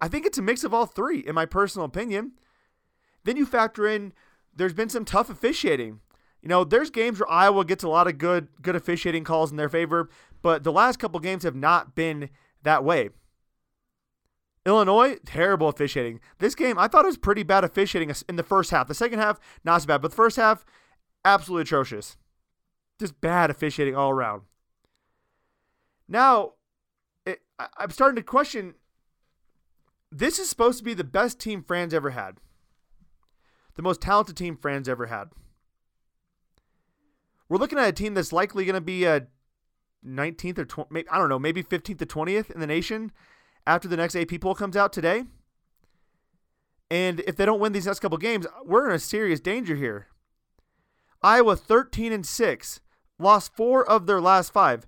I 0.00 0.08
think 0.08 0.26
it's 0.26 0.38
a 0.38 0.42
mix 0.42 0.62
of 0.62 0.74
all 0.74 0.86
three, 0.86 1.20
in 1.20 1.34
my 1.34 1.46
personal 1.46 1.86
opinion. 1.86 2.32
Then 3.24 3.36
you 3.36 3.46
factor 3.46 3.86
in 3.86 4.12
there's 4.54 4.74
been 4.74 4.88
some 4.88 5.04
tough 5.04 5.30
officiating. 5.30 6.00
You 6.42 6.48
know, 6.48 6.64
there's 6.64 6.90
games 6.90 7.20
where 7.20 7.30
Iowa 7.30 7.64
gets 7.64 7.84
a 7.84 7.88
lot 7.88 8.08
of 8.08 8.18
good 8.18 8.48
good 8.60 8.76
officiating 8.76 9.24
calls 9.24 9.50
in 9.50 9.56
their 9.56 9.68
favor, 9.68 10.10
but 10.42 10.64
the 10.64 10.72
last 10.72 10.98
couple 10.98 11.20
games 11.20 11.44
have 11.44 11.54
not 11.54 11.94
been 11.94 12.30
that 12.62 12.84
way. 12.84 13.10
Illinois, 14.64 15.18
terrible 15.24 15.68
officiating. 15.68 16.20
This 16.38 16.54
game, 16.54 16.78
I 16.78 16.86
thought 16.86 17.04
it 17.04 17.08
was 17.08 17.16
pretty 17.16 17.42
bad 17.42 17.64
officiating 17.64 18.14
in 18.28 18.36
the 18.36 18.42
first 18.42 18.70
half. 18.70 18.86
The 18.86 18.94
second 18.94 19.18
half, 19.18 19.40
not 19.64 19.82
so 19.82 19.88
bad, 19.88 20.02
but 20.02 20.12
the 20.12 20.16
first 20.16 20.36
half, 20.36 20.64
absolutely 21.24 21.62
atrocious. 21.62 22.16
Just 23.00 23.20
bad 23.20 23.50
officiating 23.50 23.96
all 23.96 24.10
around. 24.10 24.42
Now, 26.08 26.52
it, 27.26 27.42
I'm 27.76 27.90
starting 27.90 28.16
to 28.16 28.22
question 28.22 28.74
this 30.10 30.38
is 30.38 30.48
supposed 30.48 30.78
to 30.78 30.84
be 30.84 30.94
the 30.94 31.04
best 31.04 31.40
team 31.40 31.62
Fran's 31.62 31.94
ever 31.94 32.10
had, 32.10 32.36
the 33.76 33.82
most 33.82 34.00
talented 34.00 34.36
team 34.36 34.56
Fran's 34.56 34.88
ever 34.88 35.06
had. 35.06 35.30
We're 37.48 37.58
looking 37.58 37.78
at 37.78 37.88
a 37.88 37.92
team 37.92 38.14
that's 38.14 38.32
likely 38.32 38.64
going 38.64 38.74
to 38.74 38.80
be 38.80 39.04
a 39.04 39.26
19th 40.06 40.58
or 40.58 40.64
20, 40.64 41.08
I 41.10 41.18
don't 41.18 41.28
know, 41.28 41.38
maybe 41.38 41.62
15th 41.62 41.98
to 41.98 42.06
20th 42.06 42.50
in 42.50 42.60
the 42.60 42.66
nation 42.66 43.12
after 43.66 43.88
the 43.88 43.96
next 43.96 44.16
AP 44.16 44.40
poll 44.40 44.54
comes 44.54 44.76
out 44.76 44.92
today. 44.92 45.24
And 46.90 47.20
if 47.20 47.36
they 47.36 47.46
don't 47.46 47.60
win 47.60 47.72
these 47.72 47.86
next 47.86 48.00
couple 48.00 48.18
games, 48.18 48.46
we're 48.64 48.88
in 48.88 48.94
a 48.94 48.98
serious 48.98 49.40
danger 49.40 49.76
here. 49.76 50.08
Iowa 51.22 51.56
13 51.56 52.12
and 52.12 52.26
6, 52.26 52.80
lost 53.18 53.54
4 53.54 53.88
of 53.88 54.06
their 54.06 54.20
last 54.20 54.52
5. 54.52 54.86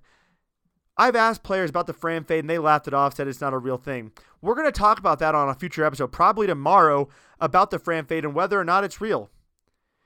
I've 0.97 1.15
asked 1.15 1.43
players 1.43 1.69
about 1.69 1.87
the 1.87 1.93
Fran 1.93 2.23
fade 2.23 2.39
and 2.39 2.49
they 2.49 2.57
laughed 2.57 2.87
it 2.87 2.93
off, 2.93 3.15
said 3.15 3.27
it's 3.27 3.41
not 3.41 3.53
a 3.53 3.57
real 3.57 3.77
thing. 3.77 4.11
We're 4.41 4.55
going 4.55 4.67
to 4.67 4.71
talk 4.71 4.97
about 4.97 5.19
that 5.19 5.35
on 5.35 5.49
a 5.49 5.53
future 5.53 5.83
episode, 5.83 6.11
probably 6.11 6.47
tomorrow, 6.47 7.09
about 7.39 7.71
the 7.71 7.79
Fran 7.79 8.05
fade 8.05 8.23
and 8.23 8.33
whether 8.33 8.59
or 8.59 8.63
not 8.63 8.83
it's 8.83 9.01
real. 9.01 9.29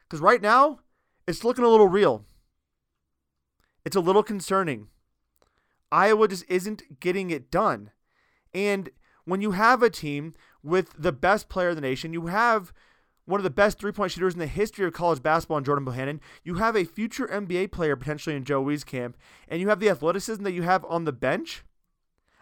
Because 0.02 0.20
right 0.20 0.42
now, 0.42 0.80
it's 1.28 1.44
looking 1.44 1.64
a 1.64 1.70
little 1.70 1.88
real. 1.88 2.26
It's 3.86 3.96
a 3.96 4.02
little 4.02 4.24
concerning. 4.24 4.88
Iowa 5.92 6.28
just 6.28 6.46
isn't 6.50 7.00
getting 7.00 7.30
it 7.30 7.52
done. 7.52 7.92
And 8.54 8.90
when 9.26 9.42
you 9.42 9.52
have 9.52 9.84
a 9.84 9.90
team 9.92 10.34
with 10.64 10.94
the 10.98 11.12
best 11.12 11.50
player 11.50 11.70
in 11.70 11.76
the 11.76 11.82
nation, 11.82 12.14
you 12.14 12.28
have 12.28 12.74
one 13.30 13.40
of 13.40 13.44
the 13.44 13.50
best 13.52 13.78
three 13.78 13.92
point 13.92 14.12
shooters 14.12 14.34
in 14.34 14.40
the 14.40 14.48
history 14.48 14.86
of 14.88 14.94
college 14.94 15.22
basketball 15.22 15.60
in 15.60 15.64
Jordan 15.64 15.86
Bohannon. 15.86 16.20
You 16.44 16.56
have 16.56 16.76
a 16.76 16.84
future 16.84 17.28
NBA 17.28 17.72
player 17.72 17.96
potentially 17.96 18.36
in 18.36 18.44
Joe 18.44 18.64
Wieskamp, 18.64 19.14
and 19.48 19.62
you 19.62 19.70
have 19.70 19.80
the 19.80 19.90
athleticism 19.90 20.44
that 20.44 20.54
you 20.54 20.64
have 20.64 20.84
on 20.86 21.06
the 21.06 21.12
bench. 21.12 21.64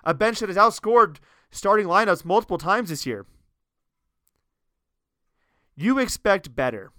A 0.05 0.13
bench 0.13 0.39
that 0.39 0.47
has 0.47 0.57
outscored 0.57 1.17
starting 1.51 1.87
lineups 1.87 2.23
multiple 2.23 2.57
times 2.57 2.89
this 2.89 3.05
year. 3.05 3.25
You 5.75 5.99
expect 5.99 6.55
better. 6.55 6.91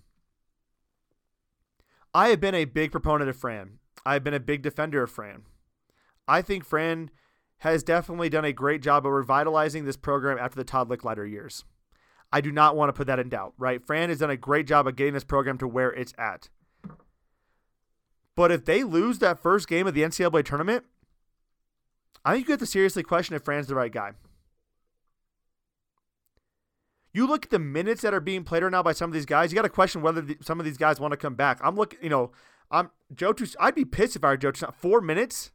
I 2.14 2.28
have 2.28 2.40
been 2.40 2.54
a 2.54 2.66
big 2.66 2.92
proponent 2.92 3.30
of 3.30 3.36
Fran. 3.36 3.78
I've 4.04 4.24
been 4.24 4.34
a 4.34 4.40
big 4.40 4.62
defender 4.62 5.02
of 5.02 5.10
Fran. 5.10 5.42
I 6.26 6.42
think 6.42 6.64
Fran 6.64 7.10
has 7.58 7.82
definitely 7.82 8.28
done 8.28 8.44
a 8.44 8.52
great 8.52 8.82
job 8.82 9.06
of 9.06 9.12
revitalizing 9.12 9.84
this 9.84 9.96
program 9.96 10.38
after 10.38 10.56
the 10.56 10.64
Todd 10.64 10.88
Lickliter 10.88 11.28
years. 11.28 11.64
I 12.32 12.40
do 12.40 12.52
not 12.52 12.76
want 12.76 12.88
to 12.88 12.92
put 12.92 13.06
that 13.06 13.18
in 13.18 13.28
doubt, 13.28 13.54
right? 13.58 13.84
Fran 13.84 14.10
has 14.10 14.18
done 14.18 14.30
a 14.30 14.36
great 14.36 14.66
job 14.66 14.86
of 14.86 14.96
getting 14.96 15.14
this 15.14 15.24
program 15.24 15.58
to 15.58 15.68
where 15.68 15.90
it's 15.92 16.12
at. 16.18 16.48
But 18.36 18.52
if 18.52 18.64
they 18.64 18.84
lose 18.84 19.18
that 19.18 19.40
first 19.40 19.66
game 19.66 19.86
of 19.86 19.94
the 19.94 20.02
NCAA 20.02 20.44
tournament, 20.44 20.84
I 22.24 22.34
think 22.34 22.46
you 22.46 22.52
have 22.52 22.60
to 22.60 22.66
seriously 22.66 23.02
question 23.02 23.34
if 23.34 23.42
Fran's 23.42 23.66
the 23.66 23.74
right 23.74 23.90
guy. 23.90 24.12
You 27.12 27.26
look 27.26 27.46
at 27.46 27.50
the 27.50 27.58
minutes 27.58 28.02
that 28.02 28.14
are 28.14 28.20
being 28.20 28.44
played 28.44 28.62
right 28.62 28.70
now 28.70 28.82
by 28.82 28.92
some 28.92 29.10
of 29.10 29.14
these 29.14 29.26
guys. 29.26 29.50
You 29.50 29.56
got 29.56 29.62
to 29.62 29.68
question 29.70 30.02
whether 30.02 30.20
the, 30.20 30.36
some 30.42 30.60
of 30.60 30.66
these 30.66 30.76
guys 30.76 31.00
want 31.00 31.12
to 31.12 31.16
come 31.16 31.34
back. 31.34 31.58
I'm 31.64 31.74
looking, 31.74 31.98
you 32.02 32.10
know, 32.10 32.30
I'm 32.70 32.90
Joe. 33.14 33.34
I'd 33.58 33.74
be 33.74 33.84
pissed 33.84 34.14
if 34.14 34.22
I 34.22 34.28
were 34.28 34.36
Joe. 34.36 34.52
Four 34.76 35.00
minutes 35.00 35.50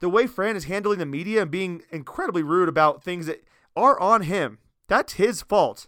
the 0.00 0.08
way 0.08 0.26
Fran 0.26 0.56
is 0.56 0.64
handling 0.64 0.98
the 0.98 1.06
media 1.06 1.42
and 1.42 1.50
being 1.50 1.82
incredibly 1.90 2.42
rude 2.42 2.68
about 2.68 3.02
things 3.02 3.26
that 3.26 3.42
are 3.76 3.98
on 3.98 4.22
him. 4.22 4.58
That's 4.88 5.14
his 5.14 5.42
fault. 5.42 5.86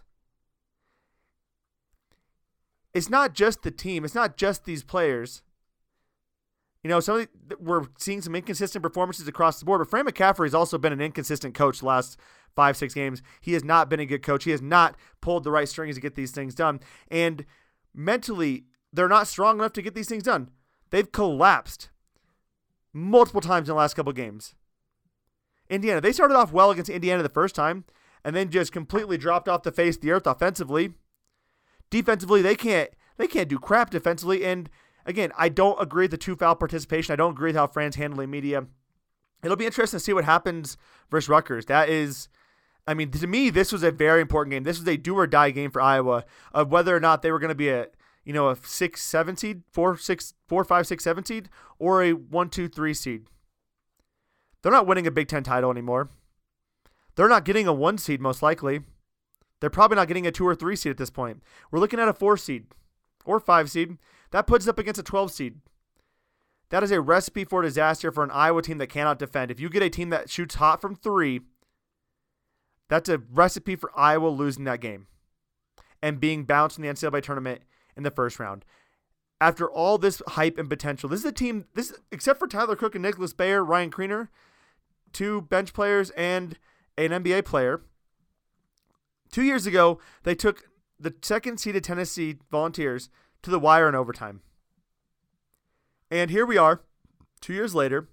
It's 2.93 3.09
not 3.09 3.33
just 3.33 3.63
the 3.63 3.71
team, 3.71 4.05
it's 4.05 4.15
not 4.15 4.37
just 4.37 4.65
these 4.65 4.83
players. 4.83 5.41
You 6.83 6.89
know, 6.89 6.99
some 6.99 7.27
the, 7.47 7.57
we're 7.59 7.85
seeing 7.97 8.21
some 8.21 8.35
inconsistent 8.35 8.81
performances 8.81 9.27
across 9.27 9.59
the 9.59 9.65
board, 9.65 9.79
but 9.79 9.89
Fran 9.89 10.05
McCaffery 10.05 10.45
has 10.45 10.55
also 10.55 10.77
been 10.77 10.93
an 10.93 11.01
inconsistent 11.01 11.53
coach 11.53 11.79
the 11.79 11.85
last 11.85 12.17
five, 12.55 12.75
six 12.75 12.93
games. 12.93 13.21
He 13.39 13.53
has 13.53 13.63
not 13.63 13.89
been 13.89 13.99
a 13.99 14.05
good 14.05 14.23
coach. 14.23 14.43
He 14.43 14.51
has 14.51 14.61
not 14.61 14.95
pulled 15.21 15.43
the 15.43 15.51
right 15.51 15.69
strings 15.69 15.95
to 15.95 16.01
get 16.01 16.15
these 16.15 16.31
things 16.31 16.55
done. 16.55 16.79
And 17.09 17.45
mentally, 17.93 18.65
they're 18.91 19.07
not 19.07 19.27
strong 19.27 19.59
enough 19.59 19.73
to 19.73 19.81
get 19.81 19.93
these 19.93 20.09
things 20.09 20.23
done. 20.23 20.49
They've 20.89 21.11
collapsed 21.11 21.89
multiple 22.93 23.41
times 23.41 23.69
in 23.69 23.75
the 23.75 23.79
last 23.79 23.93
couple 23.93 24.11
games. 24.11 24.55
Indiana, 25.69 26.01
they 26.01 26.11
started 26.11 26.35
off 26.35 26.51
well 26.51 26.71
against 26.71 26.89
Indiana 26.89 27.23
the 27.23 27.29
first 27.29 27.55
time 27.55 27.85
and 28.23 28.35
then 28.35 28.49
just 28.49 28.71
completely 28.71 29.17
dropped 29.17 29.49
off 29.49 29.63
the 29.63 29.71
face 29.71 29.95
of 29.95 30.01
the 30.01 30.11
earth 30.11 30.27
offensively. 30.27 30.93
Defensively, 31.89 32.41
they 32.41 32.55
can't 32.55 32.89
they 33.17 33.27
can't 33.27 33.49
do 33.49 33.59
crap 33.59 33.89
defensively. 33.89 34.45
And 34.45 34.69
again, 35.05 35.31
I 35.37 35.49
don't 35.49 35.81
agree 35.81 36.05
with 36.05 36.11
the 36.11 36.17
two 36.17 36.35
foul 36.35 36.55
participation. 36.55 37.13
I 37.13 37.17
don't 37.17 37.31
agree 37.31 37.49
with 37.49 37.55
how 37.55 37.67
Fran's 37.67 37.95
handling 37.95 38.29
media. 38.29 38.65
It'll 39.43 39.57
be 39.57 39.65
interesting 39.65 39.97
to 39.97 40.03
see 40.03 40.13
what 40.13 40.25
happens 40.25 40.77
versus 41.09 41.27
Rutgers. 41.27 41.65
That 41.65 41.89
is, 41.89 42.29
I 42.87 42.93
mean, 42.93 43.09
to 43.11 43.27
me, 43.27 43.49
this 43.49 43.71
was 43.71 43.83
a 43.83 43.91
very 43.91 44.21
important 44.21 44.51
game. 44.51 44.63
This 44.63 44.79
was 44.79 44.87
a 44.87 44.97
do 44.97 45.17
or 45.17 45.27
die 45.27 45.49
game 45.49 45.71
for 45.71 45.81
Iowa 45.81 46.25
of 46.53 46.71
whether 46.71 46.95
or 46.95 46.99
not 46.99 47.21
they 47.21 47.31
were 47.31 47.39
going 47.39 47.49
to 47.49 47.55
be 47.55 47.69
a 47.69 47.87
you 48.23 48.33
know, 48.33 48.49
a 48.49 48.55
six, 48.55 49.01
seven 49.01 49.35
seed, 49.35 49.63
four, 49.71 49.97
six, 49.97 50.33
four, 50.47 50.63
five, 50.63 50.85
six, 50.85 51.03
seven 51.03 51.25
seed, 51.25 51.49
or 51.79 52.03
a 52.03 52.13
one, 52.13 52.49
two, 52.49 52.67
three 52.67 52.93
seed. 52.93 53.25
They're 54.61 54.71
not 54.71 54.85
winning 54.85 55.07
a 55.07 55.11
Big 55.11 55.27
Ten 55.27 55.43
title 55.43 55.71
anymore. 55.71 56.11
They're 57.15 57.27
not 57.27 57.45
getting 57.45 57.67
a 57.67 57.73
one 57.73 57.97
seed, 57.97 58.21
most 58.21 58.41
likely. 58.41 58.81
They're 59.59 59.69
probably 59.69 59.95
not 59.95 60.07
getting 60.07 60.27
a 60.27 60.31
two 60.31 60.47
or 60.47 60.55
three 60.55 60.75
seed 60.75 60.91
at 60.91 60.97
this 60.97 61.09
point. 61.09 61.43
We're 61.69 61.79
looking 61.79 61.99
at 61.99 62.07
a 62.07 62.13
four 62.13 62.37
seed 62.37 62.65
or 63.25 63.39
five 63.39 63.69
seed. 63.69 63.97
That 64.31 64.47
puts 64.47 64.67
up 64.67 64.79
against 64.79 64.99
a 64.99 65.03
12 65.03 65.31
seed. 65.31 65.55
That 66.69 66.83
is 66.83 66.91
a 66.91 67.01
recipe 67.01 67.43
for 67.43 67.61
disaster 67.61 68.11
for 68.11 68.23
an 68.23 68.31
Iowa 68.31 68.61
team 68.61 68.77
that 68.77 68.87
cannot 68.87 69.19
defend. 69.19 69.51
If 69.51 69.59
you 69.59 69.69
get 69.69 69.83
a 69.83 69.89
team 69.89 70.09
that 70.09 70.29
shoots 70.29 70.55
hot 70.55 70.81
from 70.81 70.95
three, 70.95 71.41
that's 72.89 73.09
a 73.09 73.19
recipe 73.19 73.75
for 73.75 73.91
Iowa 73.95 74.29
losing 74.29 74.63
that 74.63 74.79
game 74.79 75.07
and 76.01 76.19
being 76.19 76.45
bounced 76.45 76.77
in 76.77 76.83
the 76.83 76.89
NCAA 76.89 77.21
tournament 77.21 77.61
in 77.95 78.03
the 78.03 78.11
first 78.11 78.39
round. 78.39 78.65
After 79.39 79.69
all 79.69 79.97
this 79.97 80.21
hype 80.29 80.57
and 80.57 80.69
potential, 80.69 81.09
this 81.09 81.19
is 81.19 81.25
a 81.25 81.31
team. 81.31 81.65
This 81.73 81.93
except 82.11 82.39
for 82.39 82.47
Tyler 82.47 82.75
Cook 82.75 82.95
and 82.95 83.01
Nicholas 83.01 83.33
Baer, 83.33 83.63
Ryan 83.63 83.91
Kriener, 83.91 84.29
two 85.11 85.41
bench 85.41 85.73
players 85.73 86.11
and 86.11 86.57
an 87.05 87.23
NBA 87.23 87.45
player. 87.45 87.81
Two 89.31 89.43
years 89.43 89.65
ago, 89.65 89.99
they 90.23 90.35
took 90.35 90.69
the 90.99 91.13
second 91.21 91.59
seeded 91.59 91.83
Tennessee 91.83 92.37
Volunteers 92.51 93.09
to 93.43 93.49
the 93.49 93.59
wire 93.59 93.87
in 93.89 93.95
overtime. 93.95 94.41
And 96.09 96.29
here 96.29 96.45
we 96.45 96.57
are, 96.57 96.81
two 97.39 97.53
years 97.53 97.73
later, 97.73 98.09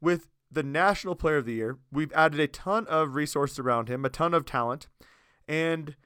with 0.00 0.28
the 0.50 0.62
National 0.62 1.14
Player 1.14 1.36
of 1.36 1.46
the 1.46 1.54
Year. 1.54 1.78
We've 1.92 2.12
added 2.12 2.40
a 2.40 2.46
ton 2.48 2.86
of 2.88 3.14
resources 3.14 3.58
around 3.58 3.88
him, 3.88 4.04
a 4.04 4.08
ton 4.08 4.34
of 4.34 4.44
talent, 4.44 4.88
and 5.48 5.96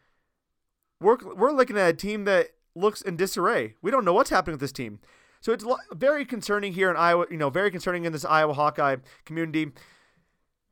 we're 1.01 1.17
we're 1.35 1.53
looking 1.53 1.79
at 1.79 1.89
a 1.89 1.97
team 1.97 2.25
that 2.25 2.49
looks 2.75 3.01
in 3.01 3.17
disarray. 3.17 3.75
We 3.83 3.91
don't 3.91 4.05
know 4.05 4.13
what's 4.13 4.31
happening 4.31 4.55
with 4.55 4.61
this 4.61 4.73
team. 4.73 5.01
So 5.41 5.53
it's 5.53 5.65
very 5.93 6.27
concerning 6.27 6.75
here 6.75 6.91
in 6.91 6.97
Iowa, 6.97 7.27
you 7.31 7.39
know, 7.39 7.49
very 7.49 7.71
concerning 7.71 8.05
in 8.05 8.13
this 8.13 8.25
Iowa 8.25 8.53
Hawkeye 8.53 8.97
community. 9.25 9.73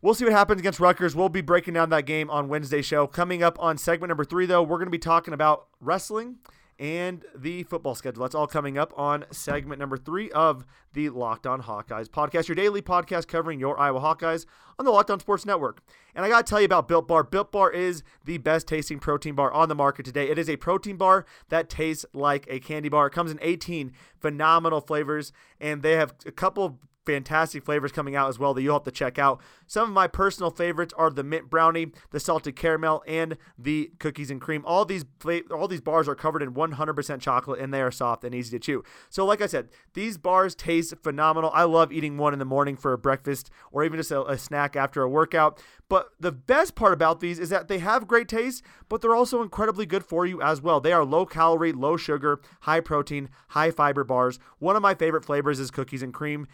We'll 0.01 0.15
see 0.15 0.25
what 0.25 0.33
happens 0.33 0.61
against 0.61 0.79
Rutgers. 0.79 1.17
We'll 1.17 1.29
be 1.29 1.41
breaking 1.41 1.75
down 1.75 1.91
that 1.91 2.07
game 2.07 2.31
on 2.31 2.49
Wednesday 2.49 2.83
show. 2.83 3.09
Coming 3.09 3.43
up 3.43 3.59
on 3.61 3.77
segment 3.79 4.11
number 4.11 4.25
three, 4.25 4.47
though, 4.47 4.63
we're 4.63 4.79
going 4.79 4.87
to 4.87 4.93
be 4.93 4.99
talking 4.99 5.35
about 5.35 5.67
wrestling 5.81 6.37
and 6.79 7.25
the 7.35 7.65
football 7.65 7.97
schedule. 7.97 8.23
That's 8.23 8.35
all 8.37 8.47
coming 8.47 8.79
up 8.79 8.93
on 8.97 9.25
segment 9.33 9.81
number 9.81 9.97
three 9.97 10.31
of 10.31 10.65
the 10.93 11.09
Locked 11.09 11.49
On 11.49 11.63
Hawkeyes 11.63 12.09
podcast, 12.09 12.47
your 12.47 12.55
daily 12.55 12.81
podcast 12.81 13.27
covering 13.27 13.59
your 13.59 13.77
Iowa 13.77 13.99
Hawkeyes 13.99 14.47
on 14.79 14.85
the 14.85 14.93
Locked 14.93 15.11
On 15.11 15.19
Sports 15.19 15.45
Network. 15.45 15.83
And 16.15 16.25
I 16.25 16.29
got 16.29 16.47
to 16.47 16.51
tell 16.51 16.61
you 16.61 16.67
about 16.67 16.87
Built 16.87 17.09
Bar. 17.09 17.25
Built 17.25 17.51
Bar 17.51 17.73
is 17.73 18.05
the 18.25 18.39
best 18.39 18.69
tasting 18.69 19.01
protein 19.01 19.35
bar 19.35 19.53
on 19.53 19.69
the 19.69 19.75
market 19.75 20.07
today. 20.07 20.29
It 20.29 20.39
is 20.39 20.49
a 20.49 20.57
protein 20.57 20.97
bar 20.97 21.27
that 21.49 21.69
tastes 21.69 22.07
like 22.13 22.47
a 22.49 22.61
candy 22.61 22.89
bar. 22.89 23.09
It 23.09 23.13
comes 23.13 23.33
in 23.33 23.41
18 23.43 23.91
phenomenal 24.21 24.81
flavors, 24.81 25.33
and 25.61 25.83
they 25.83 25.93
have 25.95 26.15
a 26.25 26.31
couple 26.31 26.79
fantastic 27.09 27.65
flavors 27.65 27.91
coming 27.91 28.15
out 28.15 28.29
as 28.29 28.39
well 28.39 28.53
that 28.53 28.61
you'll 28.61 28.75
have 28.75 28.85
to 28.85 28.91
check 28.91 29.19
out. 29.19 29.41
Some 29.67 29.89
of 29.89 29.95
my 29.95 30.07
personal 30.07 30.51
favorites 30.51 30.93
are 30.99 31.09
the 31.09 31.25
mint 31.25 31.49
brownie, 31.49 31.93
the 32.11 32.21
salted 32.21 32.55
caramel, 32.55 33.03
and 33.07 33.39
the 33.59 33.93
cookies 33.99 34.31
and 34.31 34.41
cream. 34.41 34.63
All 34.67 34.85
these 34.85 35.07
all 35.51 35.69
these 35.69 35.81
bars 35.81 36.07
are 36.07 36.15
covered 36.15 36.43
in 36.43 36.53
100% 36.53 37.21
chocolate 37.21 37.61
and 37.61 37.73
they 37.73 37.81
are 37.81 37.91
soft 37.91 38.25
and 38.25 38.35
easy 38.35 38.51
to 38.59 38.63
chew. 38.63 38.85
So 39.09 39.25
like 39.25 39.41
I 39.41 39.47
said, 39.47 39.71
these 39.95 40.19
bars 40.19 40.55
taste 40.55 40.95
phenomenal. 41.03 41.51
I 41.55 41.65
love 41.65 41.93
eating 41.93 42.19
one 42.19 42.35
in 42.35 42.39
the 42.39 42.45
morning 42.45 42.77
for 42.77 42.93
a 42.93 42.99
breakfast 42.99 43.51
or 43.73 43.85
even 43.85 43.99
just 43.99 44.11
a, 44.11 44.23
a 44.27 44.37
snack 44.37 44.77
after 44.77 45.03
a 45.03 45.09
workout. 45.09 45.63
But 45.89 46.11
the 46.21 46.33
best 46.33 46.75
part 46.75 46.93
about 46.93 47.21
these 47.21 47.39
is 47.39 47.49
that 47.49 47.69
they 47.69 47.79
have 47.79 48.07
great 48.07 48.29
taste, 48.29 48.63
but 48.91 49.01
they're 49.01 49.15
also 49.15 49.41
incredibly 49.41 49.87
good 49.87 50.05
for 50.05 50.27
you 50.27 50.43
as 50.43 50.61
well. 50.61 50.81
They 50.81 50.93
are 50.93 51.05
low 51.05 51.25
calorie, 51.25 51.73
low 51.73 51.97
sugar, 51.97 52.41
high 52.61 52.81
protein, 52.81 53.31
high 53.49 53.71
fiber 53.71 54.05
bars. 54.05 54.39
One 54.59 54.77
of 54.77 54.83
my 54.83 54.95
favorite 54.95 55.25
flavors 55.25 55.59
is 55.59 55.71
cookies 55.71 56.03
and 56.03 56.13
cream. 56.13 56.47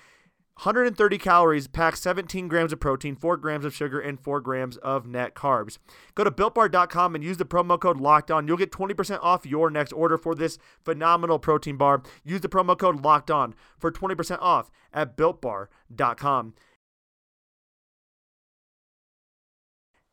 130 0.57 1.19
calories, 1.19 1.67
pack 1.67 1.97
17 1.97 2.47
grams 2.47 2.73
of 2.73 2.79
protein, 2.79 3.17
4 3.17 3.37
grams 3.37 3.65
of 3.65 3.75
sugar, 3.75 3.99
and 3.99 4.21
4 4.21 4.41
grams 4.41 4.77
of 4.79 5.05
net 5.05 5.35
carbs. 5.35 5.79
Go 6.15 6.23
to 6.23 6.31
builtbar.com 6.31 7.15
and 7.17 7.25
use 7.25 7.39
the 7.39 7.45
promo 7.45 7.79
code 7.79 8.01
Locked 8.01 8.31
On. 8.31 8.47
You'll 8.47 8.57
get 8.57 8.71
20% 8.71 9.19
off 9.21 9.45
your 9.45 9.69
next 9.69 9.93
order 9.93 10.17
for 10.17 10.35
this 10.35 10.59
phenomenal 10.85 11.41
protein 11.41 11.77
bar. 11.77 12.03
Use 12.23 12.41
the 12.41 12.49
promo 12.49 12.79
code 12.79 13.05
Locked 13.05 13.33
On 13.33 13.55
for 13.79 13.91
20% 13.91 14.39
off 14.41 14.71
at 14.93 15.17
builtbar.com. 15.17 16.55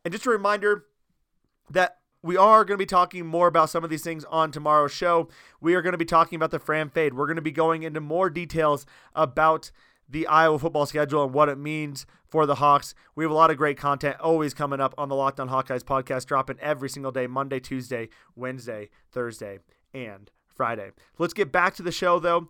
And 0.04 0.12
just 0.12 0.26
a 0.26 0.32
reminder 0.32 0.86
that 1.70 1.98
we 2.24 2.38
are 2.38 2.66
going 2.66 2.76
to 2.76 2.82
be 2.82 2.88
talking 2.88 3.26
more 3.26 3.48
about 3.48 3.70
some 3.70 3.84
of 3.84 3.90
these 3.90 4.04
things 4.04 4.26
on 4.26 4.52
tomorrow's 4.52 4.92
show. 4.92 5.30
We 5.60 5.74
are 5.76 5.82
going 5.82 5.94
to 5.94 5.98
be 5.98 6.06
talking 6.06 6.36
about 6.36 6.52
the 6.52 6.60
Fran 6.60 6.90
Fade. 6.90 7.14
We're 7.14 7.26
going 7.26 7.36
to 7.36 7.42
be 7.42 7.52
going 7.52 7.84
into 7.84 8.00
more 8.00 8.30
details 8.30 8.86
about 9.16 9.72
the 10.12 10.28
Iowa 10.28 10.60
football 10.60 10.86
schedule 10.86 11.24
and 11.24 11.34
what 11.34 11.50
it 11.50 11.58
means 11.58 12.06
for 12.28 12.46
the 12.46 12.56
Hawks. 12.56 12.94
We 13.16 13.24
have 13.24 13.32
a 13.32 13.36
lot 13.36 13.50
of 13.50 13.58
great 13.58 13.78
content 13.78 14.20
always 14.20 14.54
coming 14.54 14.82
up 14.82 14.94
on 14.98 15.10
the 15.10 15.16
Locked 15.16 15.40
On 15.40 15.50
Hawkeyes 15.50 15.84
podcast, 15.84 16.26
dropping 16.26 16.60
every 16.60 16.90
single 16.90 17.12
day 17.12 17.28
Monday, 17.28 17.60
Tuesday, 17.60 18.10
Wednesday, 18.36 18.90
Thursday, 19.12 19.60
and 19.94 20.30
Friday. 20.48 20.92
Let's 21.18 21.34
get 21.34 21.52
back 21.52 21.76
to 21.76 21.84
the 21.84 21.92
show, 21.92 22.20
though. 22.20 22.50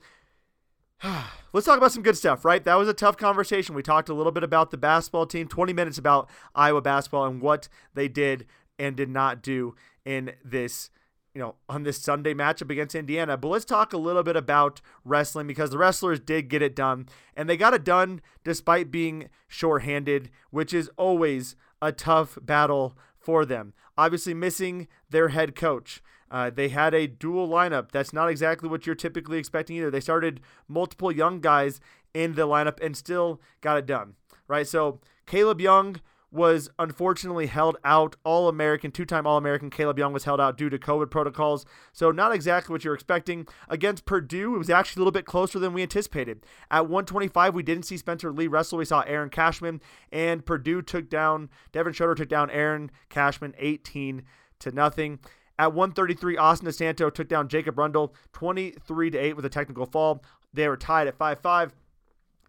Let's 1.53 1.65
talk 1.65 1.77
about 1.77 1.91
some 1.91 2.03
good 2.03 2.17
stuff, 2.17 2.43
right? 2.43 2.63
That 2.63 2.75
was 2.75 2.87
a 2.87 2.93
tough 2.93 3.17
conversation. 3.17 3.75
We 3.75 3.83
talked 3.83 4.09
a 4.09 4.13
little 4.13 4.31
bit 4.31 4.43
about 4.43 4.71
the 4.71 4.77
basketball 4.77 5.25
team, 5.25 5.47
20 5.47 5.73
minutes 5.73 5.97
about 5.97 6.29
Iowa 6.55 6.81
basketball 6.81 7.25
and 7.25 7.41
what 7.41 7.67
they 7.93 8.07
did 8.07 8.45
and 8.79 8.95
did 8.95 9.09
not 9.09 9.43
do 9.43 9.75
in 10.03 10.33
this 10.43 10.89
you 11.33 11.41
know, 11.41 11.55
on 11.69 11.83
this 11.83 11.97
Sunday 11.97 12.33
matchup 12.33 12.69
against 12.69 12.95
Indiana. 12.95 13.37
But 13.37 13.49
let's 13.49 13.65
talk 13.65 13.93
a 13.93 13.97
little 13.97 14.23
bit 14.23 14.35
about 14.35 14.81
wrestling 15.05 15.47
because 15.47 15.71
the 15.71 15.77
wrestlers 15.77 16.19
did 16.19 16.49
get 16.49 16.61
it 16.61 16.75
done, 16.75 17.07
and 17.35 17.49
they 17.49 17.57
got 17.57 17.73
it 17.73 17.83
done 17.83 18.21
despite 18.43 18.91
being 18.91 19.29
shorthanded, 19.47 20.29
which 20.49 20.73
is 20.73 20.89
always 20.97 21.55
a 21.81 21.91
tough 21.91 22.37
battle 22.41 22.97
for 23.17 23.45
them. 23.45 23.73
Obviously, 23.97 24.33
missing 24.33 24.87
their 25.09 25.29
head 25.29 25.55
coach. 25.55 26.01
Uh, 26.29 26.49
they 26.49 26.69
had 26.69 26.93
a 26.93 27.07
dual 27.07 27.47
lineup. 27.47 27.91
That's 27.91 28.13
not 28.13 28.29
exactly 28.29 28.69
what 28.69 28.85
you're 28.85 28.95
typically 28.95 29.37
expecting 29.37 29.75
either. 29.75 29.91
They 29.91 29.99
started 29.99 30.39
multiple 30.67 31.11
young 31.11 31.41
guys 31.41 31.81
in 32.13 32.35
the 32.35 32.47
lineup 32.47 32.81
and 32.81 32.95
still 32.95 33.41
got 33.59 33.77
it 33.77 33.85
done, 33.85 34.15
right? 34.47 34.65
So 34.65 34.99
Kaleb 35.27 35.59
Young 35.59 35.97
was 36.31 36.69
unfortunately 36.79 37.47
held 37.47 37.77
out. 37.83 38.15
All 38.23 38.47
American, 38.47 38.91
two 38.91 39.05
time 39.05 39.27
All 39.27 39.37
American 39.37 39.69
Kaleb 39.69 39.97
Young 39.97 40.13
was 40.13 40.23
held 40.23 40.39
out 40.39 40.57
due 40.57 40.69
to 40.69 40.79
COVID 40.79 41.11
protocols. 41.11 41.65
So, 41.91 42.11
not 42.11 42.33
exactly 42.33 42.73
what 42.73 42.83
you're 42.83 42.93
expecting. 42.93 43.47
Against 43.67 44.05
Purdue, 44.05 44.55
it 44.55 44.57
was 44.57 44.69
actually 44.69 45.01
a 45.01 45.03
little 45.03 45.11
bit 45.11 45.25
closer 45.25 45.59
than 45.59 45.73
we 45.73 45.81
anticipated. 45.81 46.45
At 46.69 46.87
125, 46.87 47.53
we 47.53 47.63
didn't 47.63 47.85
see 47.85 47.97
Spencer 47.97 48.31
Lee 48.31 48.47
wrestle. 48.47 48.77
We 48.77 48.85
saw 48.85 49.01
Aaron 49.01 49.29
Cashman, 49.29 49.81
and 50.11 50.45
Purdue 50.45 50.81
took 50.81 51.09
down, 51.09 51.49
Devin 51.71 51.93
Schroder 51.93 52.15
took 52.15 52.29
down 52.29 52.49
Aaron 52.49 52.91
Cashman 53.09 53.53
18 53.57 54.23
to 54.59 54.71
nothing. 54.71 55.19
At 55.59 55.73
133, 55.73 56.37
Austin 56.37 56.67
DeSanto 56.69 57.13
took 57.13 57.27
down 57.27 57.47
Jacob 57.47 57.77
Rundle 57.77 58.15
23 58.33 59.11
to 59.11 59.17
8 59.17 59.35
with 59.35 59.45
a 59.45 59.49
technical 59.49 59.85
fall. 59.85 60.23
They 60.53 60.67
were 60.67 60.77
tied 60.77 61.07
at 61.07 61.17
5 61.17 61.39
5. 61.39 61.73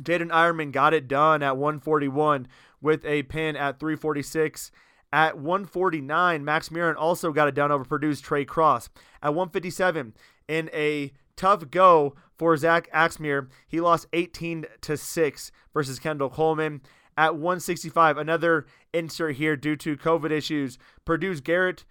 Jaydin 0.02 0.30
Eierman 0.30 0.72
got 0.72 0.94
it 0.94 1.08
done 1.08 1.42
at 1.42 1.56
141 1.56 2.48
with 2.82 3.04
a 3.04 3.22
pin 3.24 3.56
at 3.56 3.80
346. 3.80 4.70
At 5.14 5.36
149, 5.36 6.44
Max 6.44 6.70
Murin 6.70 6.96
also 6.96 7.32
got 7.32 7.46
it 7.46 7.54
done 7.54 7.70
over 7.70 7.84
Purdue's 7.84 8.20
Trey 8.20 8.44
Cross. 8.44 8.88
At 9.22 9.34
157, 9.34 10.14
in 10.48 10.70
a 10.72 11.12
tough 11.36 11.70
go 11.70 12.14
for 12.36 12.56
Zach 12.56 12.90
Axmear, 12.92 13.48
he 13.68 13.80
lost 13.80 14.06
18 14.12 14.66
to 14.80 14.96
6 14.96 15.52
versus 15.74 15.98
Kendall 15.98 16.30
Coleman. 16.30 16.80
At 17.16 17.34
165, 17.34 18.16
another 18.16 18.66
insert 18.94 19.36
here 19.36 19.54
due 19.54 19.76
to 19.76 19.98
COVID 19.98 20.30
issues. 20.30 20.78
Purdue's 21.04 21.42
Garrett, 21.42 21.84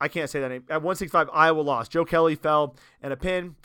I 0.00 0.08
can't 0.08 0.30
say 0.30 0.40
that 0.40 0.48
name. 0.48 0.64
At 0.70 0.82
165, 0.82 1.28
Iowa 1.30 1.60
lost. 1.60 1.92
Joe 1.92 2.06
Kelly 2.06 2.34
fell 2.34 2.74
in 3.02 3.12
a 3.12 3.16
pin. 3.16 3.56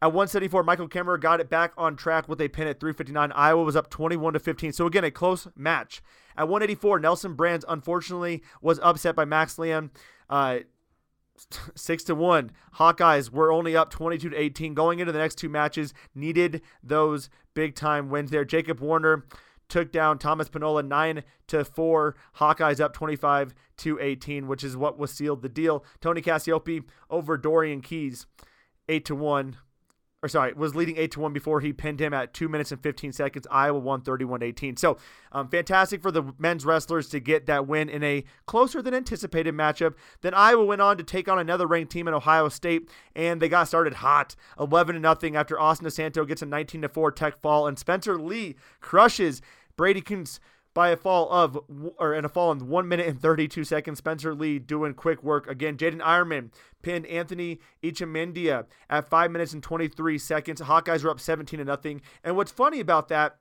At 0.00 0.08
174, 0.08 0.62
Michael 0.62 0.88
Kemerer 0.88 1.20
got 1.20 1.40
it 1.40 1.50
back 1.50 1.72
on 1.76 1.96
track 1.96 2.28
with 2.28 2.40
a 2.40 2.48
pin 2.48 2.66
at 2.66 2.80
359. 2.80 3.30
Iowa 3.32 3.62
was 3.62 3.76
up 3.76 3.90
21 3.90 4.32
to 4.32 4.40
15. 4.40 4.72
So 4.72 4.86
again, 4.86 5.04
a 5.04 5.10
close 5.10 5.48
match. 5.54 6.02
At 6.36 6.48
184, 6.48 6.98
Nelson 7.00 7.34
Brands 7.34 7.64
unfortunately 7.68 8.42
was 8.60 8.80
upset 8.82 9.14
by 9.14 9.24
Max 9.24 9.58
Lyon. 9.58 9.90
Uh, 10.28 10.60
six 11.74 12.04
to 12.04 12.14
one. 12.14 12.50
Hawkeyes 12.76 13.30
were 13.30 13.52
only 13.52 13.76
up 13.76 13.90
22 13.90 14.30
to 14.30 14.36
18 14.36 14.74
going 14.74 15.00
into 15.00 15.12
the 15.12 15.18
next 15.18 15.36
two 15.36 15.48
matches. 15.48 15.94
Needed 16.14 16.62
those 16.82 17.28
big 17.54 17.74
time 17.74 18.08
wins 18.08 18.30
there. 18.30 18.44
Jacob 18.44 18.80
Warner 18.80 19.26
took 19.68 19.90
down 19.92 20.18
Thomas 20.18 20.48
Penola 20.48 20.86
9 20.86 21.22
to 21.48 21.64
4. 21.64 22.16
Hawkeyes 22.38 22.80
up 22.80 22.92
25 22.92 23.54
to 23.78 23.98
18, 24.00 24.46
which 24.46 24.62
is 24.62 24.76
what 24.76 24.98
was 24.98 25.10
sealed 25.10 25.42
the 25.42 25.48
deal. 25.48 25.84
Tony 26.00 26.20
Cassioppi 26.20 26.84
over 27.10 27.36
Dorian 27.36 27.80
Keys 27.80 28.26
8 28.88 29.04
to 29.06 29.14
1 29.14 29.56
or 30.24 30.28
sorry, 30.28 30.54
was 30.54 30.74
leading 30.74 30.96
8 30.96 31.10
to 31.10 31.20
1 31.20 31.34
before 31.34 31.60
he 31.60 31.74
pinned 31.74 32.00
him 32.00 32.14
at 32.14 32.32
2 32.32 32.48
minutes 32.48 32.72
and 32.72 32.82
15 32.82 33.12
seconds. 33.12 33.46
Iowa 33.50 33.78
won 33.78 34.00
31 34.00 34.42
18. 34.42 34.78
So, 34.78 34.96
um, 35.32 35.48
fantastic 35.48 36.00
for 36.00 36.10
the 36.10 36.32
men's 36.38 36.64
wrestlers 36.64 37.10
to 37.10 37.20
get 37.20 37.44
that 37.44 37.66
win 37.66 37.90
in 37.90 38.02
a 38.02 38.24
closer 38.46 38.80
than 38.80 38.94
anticipated 38.94 39.54
matchup. 39.54 39.92
Then 40.22 40.32
Iowa 40.32 40.64
went 40.64 40.80
on 40.80 40.96
to 40.96 41.04
take 41.04 41.28
on 41.28 41.38
another 41.38 41.66
ranked 41.66 41.92
team 41.92 42.08
in 42.08 42.14
Ohio 42.14 42.48
State, 42.48 42.88
and 43.14 43.42
they 43.42 43.50
got 43.50 43.68
started 43.68 43.92
hot 43.92 44.34
11 44.58 44.94
to 44.94 45.00
nothing 45.00 45.36
after 45.36 45.60
Austin 45.60 45.88
DeSanto 45.88 46.26
gets 46.26 46.40
a 46.40 46.46
19 46.46 46.80
to 46.80 46.88
4 46.88 47.12
tech 47.12 47.38
fall, 47.42 47.66
and 47.66 47.78
Spencer 47.78 48.18
Lee 48.18 48.56
crushes 48.80 49.42
Brady 49.76 50.00
Koontz 50.00 50.40
by 50.74 50.90
a 50.90 50.96
fall 50.96 51.30
of 51.30 51.58
or 51.96 52.14
in 52.14 52.24
a 52.24 52.28
fall 52.28 52.50
in 52.52 52.68
one 52.68 52.88
minute 52.88 53.06
and 53.06 53.20
32 53.20 53.64
seconds. 53.64 53.98
Spencer 53.98 54.34
Lee 54.34 54.58
doing 54.58 54.92
quick 54.92 55.22
work 55.22 55.48
again. 55.48 55.76
Jaydin 55.76 56.00
Eierman 56.00 56.50
pinned 56.82 57.06
Anthony 57.06 57.60
Echemendia 57.82 58.66
at 58.90 59.08
five 59.08 59.30
minutes 59.30 59.52
and 59.52 59.62
23 59.62 60.18
seconds. 60.18 60.60
Hawkeyes 60.60 61.04
were 61.04 61.10
up 61.10 61.20
17 61.20 61.58
to 61.58 61.64
nothing. 61.64 62.02
And 62.22 62.36
what's 62.36 62.52
funny 62.52 62.80
about 62.80 63.08
that 63.08 63.36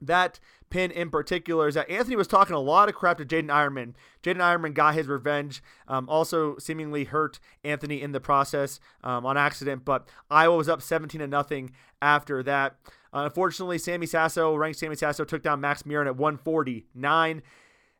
that 0.00 0.40
pin 0.70 0.90
in 0.90 1.10
particular 1.10 1.68
is 1.68 1.74
that 1.74 1.88
Anthony 1.88 2.16
was 2.16 2.26
talking 2.26 2.54
a 2.54 2.60
lot 2.60 2.88
of 2.88 2.94
crap 2.94 3.18
to 3.18 3.24
Jaydin 3.24 3.46
Eierman. 3.46 3.94
Jaydin 4.22 4.38
Eierman 4.38 4.74
got 4.74 4.94
his 4.94 5.06
revenge, 5.06 5.62
um, 5.86 6.08
also 6.08 6.58
seemingly 6.58 7.04
hurt 7.04 7.38
Anthony 7.62 8.02
in 8.02 8.12
the 8.12 8.20
process 8.20 8.80
um, 9.02 9.24
on 9.24 9.36
accident, 9.36 9.84
but 9.84 10.08
Iowa 10.30 10.56
was 10.56 10.68
up 10.68 10.82
17 10.82 11.20
to 11.20 11.26
nothing 11.26 11.72
after 12.02 12.42
that. 12.42 12.76
Unfortunately, 13.14 13.78
Sammy 13.78 14.06
Sasso, 14.06 14.54
ranked 14.56 14.78
Sammy 14.78 14.96
Sasso, 14.96 15.24
took 15.24 15.42
down 15.42 15.60
Max 15.60 15.84
Murin 15.84 16.06
at 16.06 16.16
149. 16.16 17.42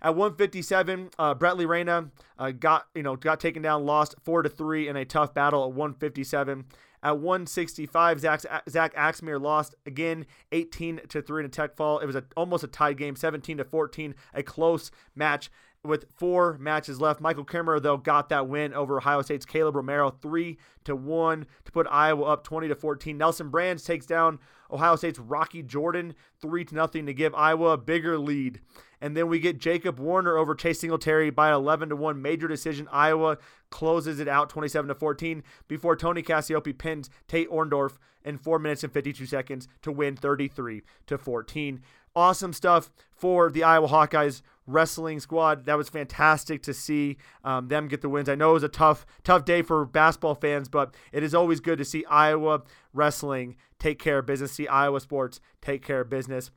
At 0.03 0.17
157, 0.17 1.11
uh, 1.19 1.35
Brettley 1.35 1.67
Reyna 1.67 2.11
uh, 2.39 2.51
got 2.51 2.89
you 2.95 3.03
know 3.03 3.17
got 3.17 3.41
taken 3.41 3.63
down, 3.63 3.87
lost 3.87 4.17
four 4.23 4.43
to 4.43 4.51
three 4.51 4.89
in 4.89 4.97
a 4.97 5.05
tough 5.05 5.33
battle 5.33 5.65
at 5.65 5.71
157. 5.71 6.67
At 7.03 7.19
165, 7.19 8.21
Zach, 8.21 8.43
Zach 8.69 8.95
Axmear 8.95 9.41
lost 9.41 9.75
again 9.87 10.25
18 10.53 11.03
to 11.11 11.21
3 11.21 11.43
in 11.43 11.47
a 11.47 11.51
tech 11.51 11.77
fall. 11.77 11.99
It 11.99 12.07
was 12.07 12.17
a, 12.17 12.25
almost 12.35 12.65
a 12.65 12.67
tied 12.67 12.97
game, 12.97 13.15
17 13.15 13.59
to 13.59 13.65
14, 13.65 14.15
a 14.33 14.43
close 14.43 14.91
match 15.15 15.51
with 15.83 16.07
four 16.17 16.57
matches 16.59 17.01
left. 17.01 17.21
Michael 17.21 17.45
Kemerer 17.45 17.81
though 17.81 17.99
got 17.99 18.31
that 18.31 18.49
win 18.49 18.73
over 18.73 18.97
Ohio 18.97 19.21
State's 19.23 19.45
Kaleb 19.45 19.75
Romero, 19.75 20.11
three 20.11 20.59
to 20.85 20.97
one 20.97 21.47
to 21.65 21.73
put 21.73 21.87
Iowa 21.91 22.25
up 22.25 22.43
20 22.43 22.69
to 22.69 22.75
14. 22.75 23.17
Nelson 23.17 23.51
Brands 23.51 23.85
takes 23.85 24.07
down 24.07 24.39
Ohio 24.75 24.97
State's 24.97 25.21
Rocky 25.21 25.63
Jordan, 25.63 26.15
three 26.41 26.65
to 26.65 26.75
nothing 26.75 27.07
to 27.07 27.15
give 27.15 27.35
Iowa 27.35 27.71
a 27.71 27.79
bigger 27.79 28.19
lead. 28.19 28.61
And 29.01 29.17
then 29.17 29.29
we 29.29 29.39
get 29.39 29.59
Jacob 29.59 30.01
Warner 30.01 30.37
over 30.37 30.55
Chase 30.55 30.81
Singletary 30.81 31.31
by 31.31 31.49
an 31.49 31.55
11 31.55 31.91
to 31.91 31.97
1 31.97 32.21
major 32.21 32.49
decision. 32.49 32.89
Iowa 32.91 33.39
closes 33.71 34.19
it 34.19 34.27
out 34.27 34.51
27 34.51 34.89
to 34.89 34.95
14 34.95 35.45
before 35.69 35.95
Tony 35.95 36.23
Cassioppi 36.23 36.77
pins 36.77 37.09
Tate 37.29 37.49
Orndorff 37.51 37.99
in 38.25 38.37
4 38.37 38.59
minutes 38.59 38.83
and 38.83 38.93
52 38.93 39.27
seconds 39.27 39.69
to 39.83 39.93
win 39.93 40.17
33 40.17 40.83
to 41.07 41.19
14. 41.19 41.81
Awesome 42.17 42.53
stuff 42.53 42.91
for 43.13 43.51
the 43.51 43.63
Iowa 43.63 43.89
Hawkeyes 43.89 44.43
wrestling 44.67 45.21
squad. 45.21 45.67
That 45.67 45.77
was 45.77 45.89
fantastic 45.89 46.63
to 46.65 46.75
see 46.75 47.17
um, 47.45 47.69
them 47.69 47.89
get 47.89 48.01
the 48.01 48.09
wins. 48.09 48.29
I 48.29 48.35
know 48.35 48.51
it 48.51 48.55
was 48.55 48.63
a 48.63 48.69
tough, 48.69 49.07
tough 49.23 49.45
day 49.45 49.63
for 49.63 49.85
basketball 49.85 50.35
fans, 50.35 50.69
but 50.69 50.95
it 51.13 51.23
is 51.23 51.35
always 51.35 51.61
good 51.61 51.79
to 51.79 51.85
see 51.85 52.05
Iowa 52.07 52.63
wrestling 52.93 53.57
take 53.79 53.99
care 53.99 54.19
of 54.19 54.27
business, 54.27 54.53
see 54.53 54.69
Iowa 54.69 55.01
sports 55.01 55.41
take 55.61 55.83
care 55.83 56.01
of 56.01 56.09
business. 56.09 56.51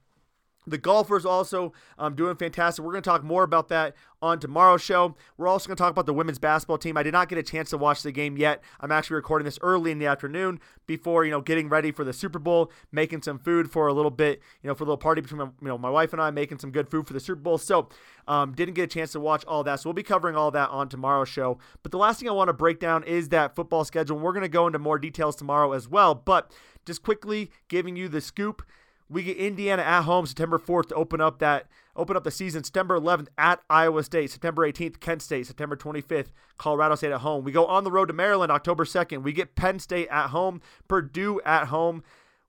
The 0.67 0.77
golfers 0.77 1.25
also 1.25 1.73
um, 1.97 2.15
doing 2.15 2.35
fantastic. 2.35 2.83
We're 2.83 2.91
going 2.91 3.03
to 3.03 3.09
talk 3.09 3.23
more 3.23 3.43
about 3.43 3.69
that 3.69 3.95
on 4.21 4.39
tomorrow's 4.39 4.81
show. 4.81 5.15
We're 5.37 5.47
also 5.47 5.67
going 5.67 5.77
to 5.77 5.81
talk 5.81 5.91
about 5.91 6.05
the 6.05 6.13
women's 6.13 6.39
basketball 6.39 6.77
team. 6.77 6.97
I 6.97 7.03
did 7.03 7.13
not 7.13 7.29
get 7.29 7.37
a 7.37 7.43
chance 7.43 7.69
to 7.69 7.77
watch 7.77 8.03
the 8.03 8.11
game 8.11 8.37
yet. 8.37 8.61
I'm 8.81 8.91
actually 8.91 9.15
recording 9.15 9.45
this 9.45 9.57
early 9.61 9.91
in 9.91 9.99
the 9.99 10.07
afternoon 10.07 10.59
before 10.85 11.23
you 11.23 11.31
know 11.31 11.41
getting 11.41 11.69
ready 11.69 11.91
for 11.91 12.03
the 12.03 12.13
Super 12.13 12.39
Bowl, 12.39 12.71
making 12.91 13.21
some 13.21 13.39
food 13.39 13.71
for 13.71 13.87
a 13.87 13.93
little 13.93 14.11
bit, 14.11 14.41
you 14.61 14.67
know, 14.67 14.75
for 14.75 14.83
a 14.83 14.87
little 14.87 14.97
party 14.97 15.21
between 15.21 15.39
you 15.39 15.67
know 15.67 15.77
my 15.77 15.89
wife 15.89 16.11
and 16.13 16.21
I, 16.21 16.31
making 16.31 16.59
some 16.59 16.71
good 16.71 16.89
food 16.89 17.07
for 17.07 17.13
the 17.13 17.19
Super 17.19 17.41
Bowl. 17.41 17.57
So 17.57 17.87
um, 18.27 18.53
didn't 18.53 18.73
get 18.73 18.83
a 18.83 18.87
chance 18.87 19.13
to 19.13 19.19
watch 19.19 19.45
all 19.45 19.63
that. 19.63 19.79
So 19.79 19.89
we'll 19.89 19.93
be 19.93 20.03
covering 20.03 20.35
all 20.35 20.51
that 20.51 20.69
on 20.69 20.89
tomorrow's 20.89 21.29
show. 21.29 21.57
But 21.81 21.91
the 21.91 21.97
last 21.97 22.19
thing 22.19 22.27
I 22.27 22.33
want 22.33 22.49
to 22.49 22.53
break 22.53 22.79
down 22.79 23.03
is 23.03 23.29
that 23.29 23.55
football 23.55 23.85
schedule. 23.85 24.19
We're 24.19 24.33
going 24.33 24.41
to 24.41 24.49
go 24.49 24.67
into 24.67 24.79
more 24.79 24.99
details 24.99 25.35
tomorrow 25.35 25.71
as 25.71 25.87
well. 25.87 26.13
But 26.13 26.51
just 26.85 27.03
quickly 27.03 27.51
giving 27.67 27.95
you 27.95 28.09
the 28.09 28.21
scoop. 28.21 28.63
We 29.09 29.23
get 29.23 29.37
Indiana 29.37 29.81
at 29.83 30.01
home 30.01 30.25
September 30.25 30.59
4th 30.59 30.87
to 30.89 30.95
open 30.95 31.21
up 31.21 31.39
that 31.39 31.67
open 31.95 32.15
up 32.17 32.23
the 32.23 32.31
season. 32.31 32.63
September 32.63 32.99
11th 32.99 33.27
at 33.37 33.61
Iowa 33.69 34.03
State. 34.03 34.31
September 34.31 34.69
18th 34.69 34.99
Kent 34.99 35.21
State. 35.21 35.47
September 35.47 35.75
25th 35.75 36.31
Colorado 36.57 36.95
State 36.95 37.11
at 37.11 37.21
home. 37.21 37.43
We 37.43 37.51
go 37.51 37.65
on 37.65 37.83
the 37.83 37.91
road 37.91 38.07
to 38.07 38.13
Maryland 38.13 38.51
October 38.51 38.83
2nd. 38.83 39.23
We 39.23 39.31
get 39.33 39.55
Penn 39.55 39.79
State 39.79 40.09
at 40.09 40.27
home. 40.27 40.61
Purdue 40.87 41.41
at 41.45 41.67
home. 41.67 42.03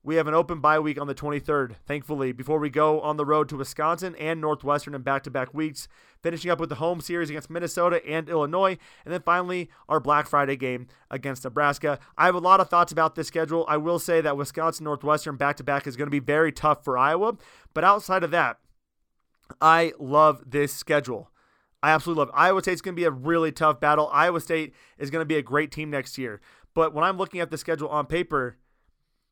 We 0.09 0.15
have 0.15 0.27
an 0.27 0.33
open 0.33 0.59
bye 0.59 0.79
week 0.79 0.99
on 0.99 1.05
the 1.05 1.13
23rd, 1.13 1.75
thankfully, 1.85 2.31
before 2.31 2.57
we 2.57 2.71
go 2.71 2.99
on 3.01 3.17
the 3.17 3.25
road 3.27 3.47
to 3.49 3.57
Wisconsin 3.57 4.15
and 4.15 4.41
Northwestern 4.41 4.95
in 4.95 5.03
back 5.03 5.21
to 5.25 5.29
back 5.29 5.53
weeks, 5.53 5.87
finishing 6.23 6.49
up 6.49 6.59
with 6.59 6.69
the 6.69 6.77
home 6.77 6.99
series 6.99 7.29
against 7.29 7.51
Minnesota 7.51 8.03
and 8.03 8.27
Illinois, 8.27 8.79
and 9.05 9.13
then 9.13 9.21
finally 9.21 9.69
our 9.87 9.99
Black 9.99 10.25
Friday 10.25 10.55
game 10.55 10.87
against 11.11 11.43
Nebraska. 11.43 11.99
I 12.17 12.25
have 12.25 12.33
a 12.33 12.39
lot 12.39 12.59
of 12.59 12.69
thoughts 12.69 12.91
about 12.91 13.13
this 13.13 13.27
schedule. 13.27 13.65
I 13.67 13.77
will 13.77 13.99
say 13.99 14.19
that 14.19 14.35
Wisconsin 14.35 14.85
Northwestern 14.85 15.35
back 15.35 15.57
to 15.57 15.63
back 15.63 15.85
is 15.85 15.95
going 15.95 16.07
to 16.07 16.09
be 16.09 16.17
very 16.17 16.51
tough 16.51 16.83
for 16.83 16.97
Iowa, 16.97 17.37
but 17.75 17.83
outside 17.83 18.23
of 18.23 18.31
that, 18.31 18.57
I 19.61 19.93
love 19.99 20.43
this 20.47 20.73
schedule. 20.73 21.29
I 21.83 21.91
absolutely 21.91 22.21
love 22.21 22.29
it. 22.29 22.35
Iowa 22.35 22.63
State's 22.63 22.81
going 22.81 22.95
to 22.95 22.99
be 22.99 23.05
a 23.05 23.11
really 23.11 23.51
tough 23.51 23.79
battle. 23.79 24.09
Iowa 24.11 24.41
State 24.41 24.73
is 24.97 25.11
going 25.11 25.21
to 25.21 25.27
be 25.27 25.37
a 25.37 25.43
great 25.43 25.71
team 25.71 25.91
next 25.91 26.17
year. 26.17 26.41
But 26.73 26.95
when 26.95 27.03
I'm 27.03 27.19
looking 27.19 27.41
at 27.41 27.51
the 27.51 27.59
schedule 27.59 27.89
on 27.89 28.07
paper, 28.07 28.57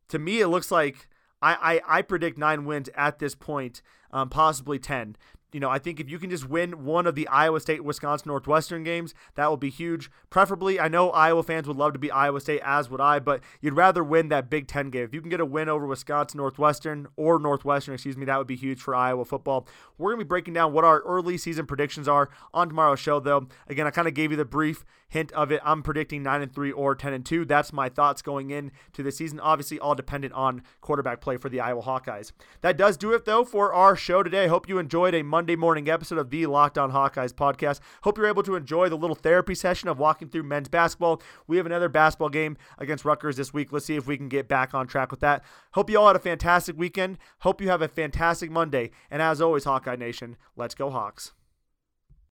to 0.10 0.20
me, 0.20 0.42
it 0.42 0.48
looks 0.48 0.72
like 0.72 1.08
I, 1.42 1.82
I, 1.88 1.98
I 1.98 2.02
predict 2.02 2.38
nine 2.38 2.66
wins 2.66 2.90
at 2.96 3.20
this 3.20 3.36
point, 3.36 3.82
um, 4.12 4.30
possibly 4.30 4.80
10 4.80 5.16
you 5.54 5.60
know, 5.60 5.70
I 5.70 5.80
think 5.80 6.00
if 6.00 6.10
you 6.10 6.20
can 6.20 6.30
just 6.30 6.50
win 6.50 6.84
one 6.84 7.08
of 7.08 7.16
the 7.16 7.28
Iowa 7.30 7.60
State, 7.60 7.84
Wisconsin, 7.84 8.28
Northwestern 8.28 8.84
games, 8.84 9.14
that 9.36 9.48
will 9.48 9.58
be 9.58 9.70
huge. 9.70 10.12
Preferably, 10.30 10.80
I 10.80 10.90
know 10.90 11.10
Iowa 11.12 11.42
fans 11.42 11.68
would 11.68 11.78
love 11.78 11.94
to 11.94 12.00
be 12.00 12.12
Iowa 12.12 12.42
State, 12.42 12.62
as 12.66 12.90
would 12.90 13.00
I, 13.00 13.20
but 13.20 13.42
you'd 13.62 13.74
rather 13.74 14.04
win 14.04 14.28
that 14.28 14.50
Big 14.50 14.68
Ten 14.68 14.90
game. 14.90 15.06
If 15.06 15.14
you 15.14 15.22
can 15.22 15.30
get 15.30 15.40
a 15.40 15.46
win 15.46 15.70
over 15.70 15.88
Wisconsin, 15.88 16.40
Northwestern, 16.40 17.08
or 17.16 17.40
Northwestern, 17.40 17.94
excuse 17.94 18.18
me, 18.18 18.26
that 18.26 18.38
would 18.38 18.48
be 18.48 18.58
huge 18.58 18.82
for 18.82 18.94
Iowa 18.94 19.24
football. 19.24 19.68
We're 19.98 20.12
going 20.12 20.20
to 20.20 20.26
be 20.26 20.30
breaking 20.30 20.54
down 20.54 20.74
what 20.74 20.84
our 20.84 21.00
early 21.02 21.38
season 21.38 21.66
predictions 21.66 22.08
are 22.08 22.30
on 22.54 22.68
tomorrow's 22.68 23.00
show, 23.00 23.20
though. 23.20 23.48
Again, 23.68 23.88
I 23.88 23.92
kind 23.92 24.08
of 24.08 24.14
gave 24.14 24.32
you 24.32 24.38
the 24.38 24.46
brief 24.46 24.84
hint 25.08 25.32
of 25.32 25.52
it. 25.52 25.62
I'm 25.64 25.82
predicting 25.82 26.24
9 26.24 26.42
and 26.42 26.54
3 26.54 26.72
or 26.72 26.94
10 26.94 27.14
and 27.14 27.26
2. 27.26 27.46
That's 27.46 27.72
my 27.72 27.88
thoughts 27.90 28.22
going 28.22 28.50
into 28.52 29.02
the 29.02 29.12
season. 29.12 29.40
Obviously, 29.40 29.80
all 29.80 29.96
dependent 29.96 30.34
on 30.34 30.62
quarterback 30.82 31.22
play 31.22 31.38
for 31.38 31.50
the 31.50 31.62
Iowa 31.62 31.82
Hawkeyes. 31.82 32.34
That 32.62 32.78
does 32.78 32.98
do 32.98 33.14
it, 33.14 33.26
though, 33.26 33.46
for 33.46 33.74
our 33.74 33.96
show 33.96 34.24
today. 34.24 34.48
Hope 34.48 34.68
you 34.68 34.80
enjoyed 34.80 35.16
a 35.16 35.24
Monday 35.38 35.56
morning 35.56 35.88
episode 35.88 36.18
of 36.18 36.32
the 36.32 36.48
Locked 36.48 36.80
On 36.80 36.92
Hawkeyes 36.92 37.32
podcast. 37.32 37.80
Hope 38.02 38.18
you're 38.18 38.26
able 38.26 38.42
to 38.42 38.56
enjoy 38.56 38.90
the 38.90 38.98
little 38.98 39.16
therapy 39.16 39.54
session 39.54 39.88
of 39.88 40.00
walking 40.00 40.30
through 40.30 40.42
men's 40.42 40.68
basketball. 40.68 41.22
We 41.46 41.58
have 41.58 41.68
another 41.68 41.90
basketball 41.90 42.30
game 42.30 42.58
against 42.80 43.06
Rutgers 43.06 43.36
this 43.36 43.54
week. 43.54 43.72
Let's 43.72 43.86
see 43.86 43.96
if 43.96 44.08
we 44.08 44.18
can 44.18 44.30
get 44.30 44.48
back 44.48 44.74
on 44.74 44.88
track 44.88 45.12
with 45.12 45.20
that. 45.20 45.44
Hope 45.74 45.92
you 45.92 46.00
all 46.00 46.08
had 46.08 46.16
a 46.16 46.20
fantastic 46.20 46.76
weekend. 46.76 47.20
Hope 47.42 47.62
you 47.62 47.70
have 47.70 47.84
a 47.84 47.88
fantastic 47.88 48.50
Monday. 48.50 48.90
And 49.12 49.22
as 49.22 49.40
always, 49.40 49.66
Hawkeye 49.66 49.96
Nation, 49.96 50.38
let's 50.56 50.74
go 50.74 50.90
Hawks. 50.90 51.34